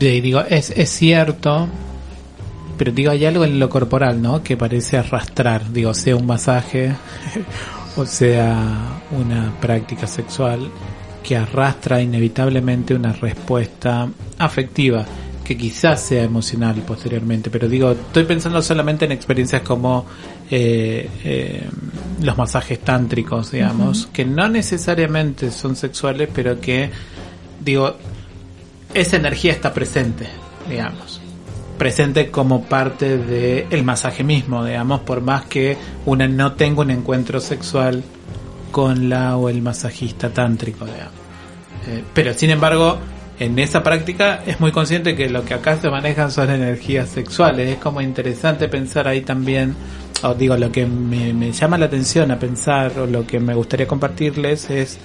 [0.00, 1.68] Sí, digo, es, es cierto,
[2.76, 4.42] pero digo, hay algo en lo corporal, ¿no?
[4.42, 6.94] Que parece arrastrar, digo, sea un masaje
[7.96, 10.68] o sea una práctica sexual
[11.22, 14.08] que arrastra inevitablemente una respuesta
[14.38, 15.06] afectiva
[15.44, 20.06] que quizás sea emocional posteriormente, pero digo, estoy pensando solamente en experiencias como
[20.50, 21.68] eh, eh,
[22.22, 26.90] los masajes tántricos, digamos, que no necesariamente son sexuales, pero que,
[27.62, 27.94] digo,
[28.94, 30.26] esa energía está presente,
[30.68, 31.13] digamos.
[31.78, 36.90] Presente como parte del el masaje mismo, digamos, por más que una no tenga un
[36.90, 38.02] encuentro sexual
[38.70, 41.14] con la o el masajista tántrico, digamos.
[41.86, 42.98] Eh, pero sin embargo,
[43.38, 47.68] en esa práctica es muy consciente que lo que acá se manejan son energías sexuales.
[47.70, 49.74] Es como interesante pensar ahí también,
[50.22, 53.54] o digo, lo que me, me llama la atención a pensar, o lo que me
[53.54, 54.98] gustaría compartirles es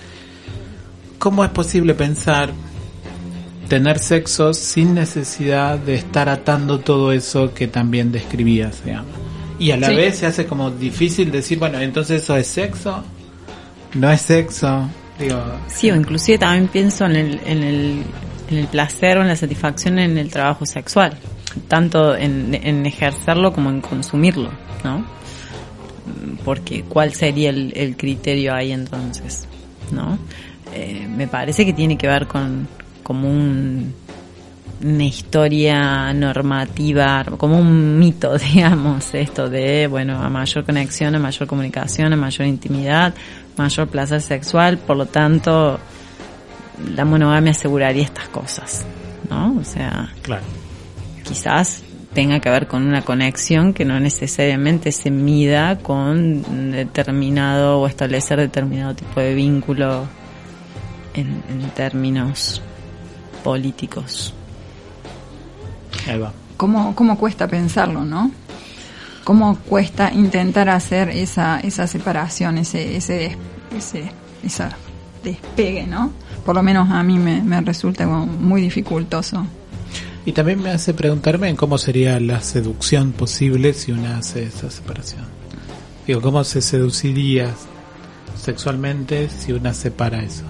[1.17, 2.51] cómo es posible pensar
[3.69, 9.11] tener sexo sin necesidad de estar atando todo eso que también describías, digamos.
[9.59, 9.95] Y a la Sí.
[9.95, 13.03] vez se hace como difícil decir, bueno, entonces eso es sexo,
[13.93, 14.89] no es sexo,
[15.19, 18.03] digo, Sí, o inclusive también pienso en el, en el,
[18.49, 21.17] en el placer o en la satisfacción en el trabajo sexual,
[21.67, 24.49] tanto en, en ejercerlo como en consumirlo,
[24.83, 25.05] ¿no?
[26.43, 29.45] Porque ¿cuál sería el, el criterio ahí entonces?
[29.91, 30.17] ¿No?
[30.73, 32.67] Eh, me parece que tiene que ver con
[33.09, 33.91] como un,
[34.83, 41.47] una historia normativa, como un mito, digamos, esto de, bueno, a mayor conexión, a mayor
[41.47, 43.15] comunicación, a mayor intimidad,
[43.57, 45.79] mayor placer sexual, por lo tanto,
[46.93, 48.85] la monogamia aseguraría estas cosas,
[49.27, 49.57] ¿no?
[49.59, 50.43] O sea, claro.
[51.23, 51.81] quizás
[52.13, 58.37] tenga que ver con una conexión que no necesariamente se mida con determinado o establecer
[58.37, 60.05] determinado tipo de vínculo
[61.15, 62.61] en, en términos
[63.43, 64.33] políticos.
[66.07, 66.33] Ahí va.
[66.57, 68.31] ¿Cómo, cómo cuesta pensarlo, no?
[69.23, 73.37] ¿Cómo cuesta intentar hacer esa, esa separación, ese, ese,
[73.75, 74.11] ese
[74.43, 74.75] esa
[75.23, 76.11] despegue, ¿no?
[76.45, 79.45] Por lo menos a mí me, me resulta como muy dificultoso.
[80.25, 84.69] Y también me hace preguntarme en cómo sería la seducción posible si una hace esa
[84.69, 85.25] separación.
[86.05, 87.49] Digo, ¿cómo se seduciría
[88.41, 90.43] sexualmente si una separa eso?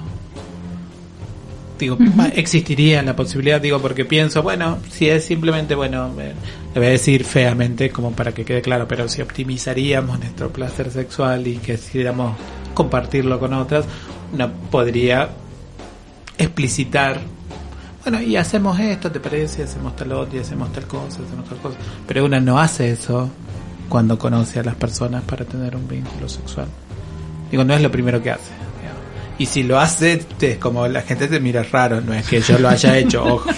[1.79, 1.97] Digo,
[2.35, 6.33] existiría la posibilidad, digo, porque pienso, bueno, si es simplemente, bueno, eh,
[6.73, 10.91] le voy a decir feamente como para que quede claro, pero si optimizaríamos nuestro placer
[10.91, 12.35] sexual y quisiéramos
[12.73, 13.85] compartirlo con otras,
[14.33, 15.29] uno podría
[16.37, 17.19] explicitar
[18.03, 19.63] bueno, y hacemos esto, ¿te parece?
[19.63, 21.77] Hacemos tal otro, y hacemos tal cosa, hacemos tal cosa.
[22.07, 23.29] Pero una no hace eso
[23.89, 26.67] cuando conoce a las personas para tener un vínculo sexual.
[27.51, 28.51] Digo, no es lo primero que hace.
[29.39, 32.59] Y si lo hace, es como la gente te mira raro, no es que yo
[32.59, 33.49] lo haya hecho, ojo.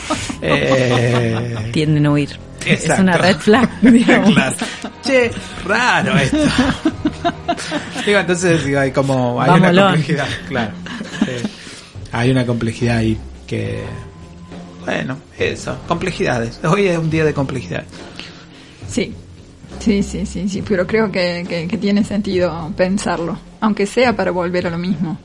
[0.41, 2.37] Eh, Tienden a huir.
[2.65, 4.55] Es una red flag, claro.
[5.03, 5.31] Che,
[5.65, 6.37] raro esto.
[8.05, 9.71] digo, entonces digo, hay como hay Vámonos.
[9.71, 10.71] una complejidad, claro.
[12.11, 13.17] Hay una complejidad ahí
[13.47, 13.83] que
[14.85, 16.59] bueno, eso, complejidades.
[16.63, 17.83] Hoy es un día de complejidad.
[18.87, 19.13] Sí,
[19.79, 24.29] sí, sí, sí, sí, pero creo que, que, que tiene sentido pensarlo, aunque sea para
[24.29, 25.17] volver a lo mismo,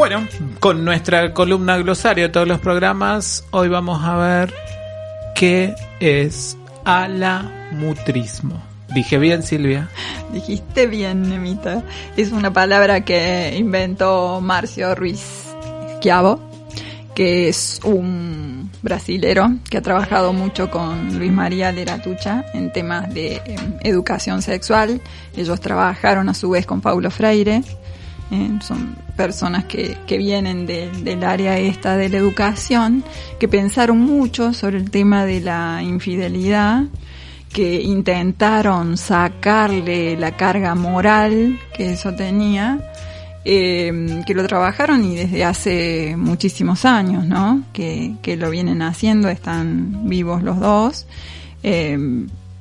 [0.00, 0.26] Bueno,
[0.60, 4.54] con nuestra columna glosario de todos los programas, hoy vamos a ver
[5.34, 8.62] qué es alamutrismo.
[8.94, 9.90] Dije bien, Silvia.
[10.32, 11.84] Dijiste bien, Nemita.
[12.16, 15.22] Es una palabra que inventó Marcio Ruiz
[15.98, 16.40] Schiavo,
[17.14, 23.42] que es un brasilero que ha trabajado mucho con Luis María Leratucha en temas de
[23.44, 25.02] em, educación sexual.
[25.36, 27.62] Ellos trabajaron a su vez con Paulo Freire.
[28.32, 33.02] Eh, son personas que, que vienen de- del área esta de la educación,
[33.38, 36.84] que pensaron mucho sobre el tema de la infidelidad,
[37.52, 42.78] que intentaron sacarle la carga moral que eso tenía
[43.44, 47.62] eh, que lo trabajaron y desde hace muchísimos años, ¿no?
[47.72, 51.06] Que, que lo vienen haciendo, están vivos los dos.
[51.62, 51.98] Eh,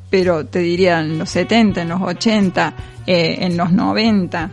[0.09, 2.73] pero te diría en los 70, en los 80,
[3.05, 4.49] eh, en los 90,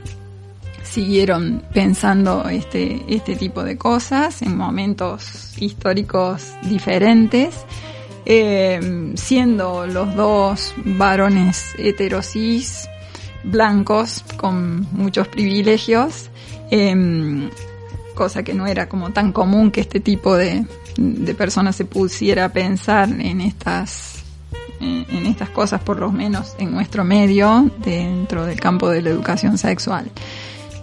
[0.88, 7.54] siguieron pensando este, este tipo de cosas en momentos históricos diferentes,
[8.24, 12.88] eh, siendo los dos varones heterosis,
[13.44, 16.30] blancos, con muchos privilegios,
[16.70, 17.48] eh,
[18.14, 20.64] cosa que no era como tan común que este tipo de,
[20.96, 24.16] de personas se pusiera a pensar en estas
[24.80, 29.58] en estas cosas, por lo menos en nuestro medio, dentro del campo de la educación
[29.58, 30.10] sexual.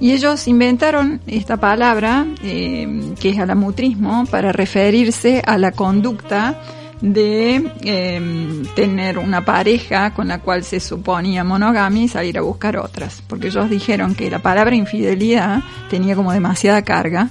[0.04, 6.60] Y ellos inventaron esta palabra, eh, que es alamutrismo, para referirse a la conducta
[7.00, 12.76] de eh, tener una pareja con la cual se suponía monogamia y salir a buscar
[12.76, 13.24] otras.
[13.26, 17.30] Porque ellos dijeron que la palabra infidelidad tenía como demasiada carga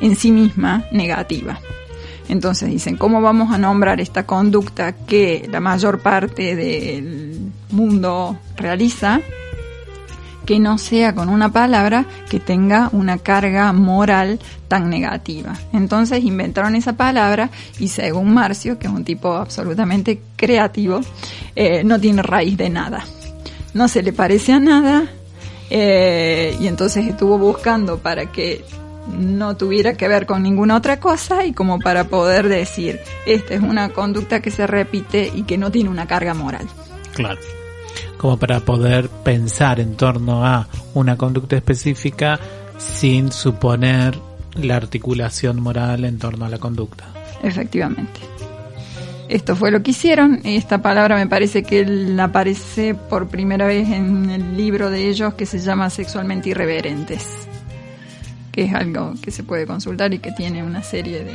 [0.00, 1.60] en sí misma negativa.
[2.28, 9.20] Entonces dicen, ¿cómo vamos a nombrar esta conducta que la mayor parte del mundo realiza?
[10.48, 15.52] Que no sea con una palabra que tenga una carga moral tan negativa.
[15.74, 21.02] Entonces inventaron esa palabra y según Marcio, que es un tipo absolutamente creativo,
[21.54, 23.04] eh, no tiene raíz de nada.
[23.74, 25.04] No se le parece a nada
[25.68, 28.64] eh, y entonces estuvo buscando para que
[29.18, 33.60] no tuviera que ver con ninguna otra cosa y como para poder decir, esta es
[33.60, 36.66] una conducta que se repite y que no tiene una carga moral.
[37.12, 37.38] Claro.
[38.18, 42.38] Como para poder pensar en torno a una conducta específica
[42.76, 44.18] sin suponer
[44.56, 47.04] la articulación moral en torno a la conducta.
[47.42, 48.20] Efectivamente.
[49.28, 50.40] Esto fue lo que hicieron.
[50.44, 55.44] Esta palabra me parece que aparece por primera vez en el libro de ellos que
[55.44, 57.26] se llama Sexualmente Irreverentes,
[58.50, 61.34] que es algo que se puede consultar y que tiene una serie de,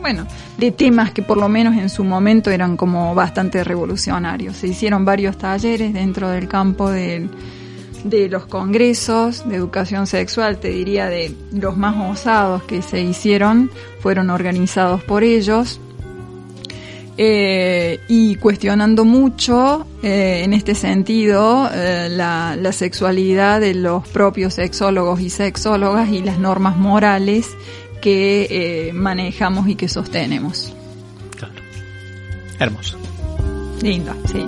[0.00, 0.26] bueno,
[0.58, 4.56] de temas que por lo menos en su momento eran como bastante revolucionarios.
[4.56, 7.28] Se hicieron varios talleres dentro del campo de
[8.30, 13.70] los congresos de educación sexual, te diría de los más osados que se hicieron,
[14.00, 15.80] fueron organizados por ellos.
[17.18, 25.20] Eh, y cuestionando mucho eh, en este sentido eh, la sexualidad de los propios sexólogos
[25.20, 27.48] y sexólogas y las normas morales
[28.00, 30.72] que eh, manejamos y que sostenemos.
[31.36, 31.54] Claro.
[32.58, 32.98] Hermoso.
[33.82, 34.46] Lindo, sí.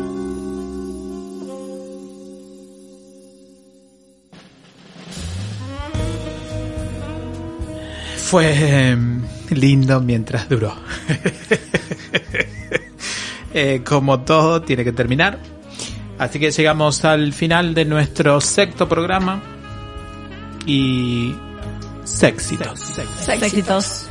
[8.17, 8.97] Fue eh,
[9.51, 10.75] lindo mientras duró.
[13.55, 15.39] Eh, como todo, tiene que terminar.
[16.19, 19.41] Así que llegamos al final de nuestro sexto programa.
[20.67, 21.35] Y.
[22.17, 22.99] Séxitos.
[23.29, 24.07] Éxitos.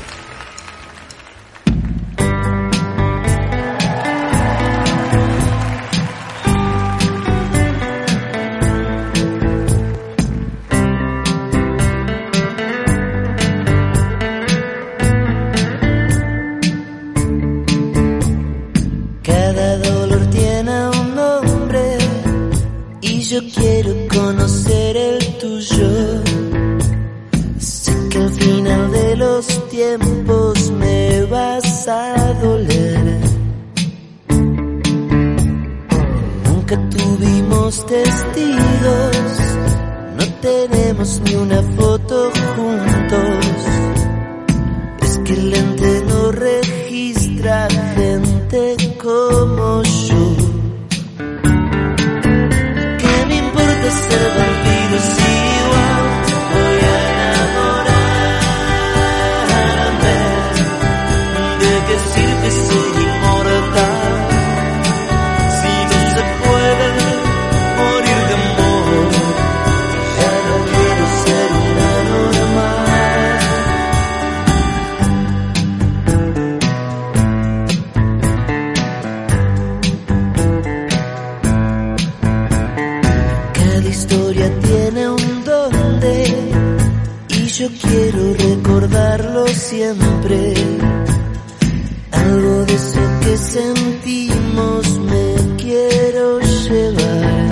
[93.57, 97.49] Sentimos me quiero llevar.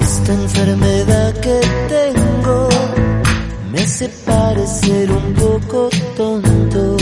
[0.00, 2.68] Esta enfermedad que tengo
[3.72, 6.96] me hace parecer un poco tonto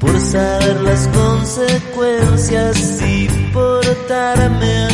[0.00, 4.93] por saber las consecuencias y portarme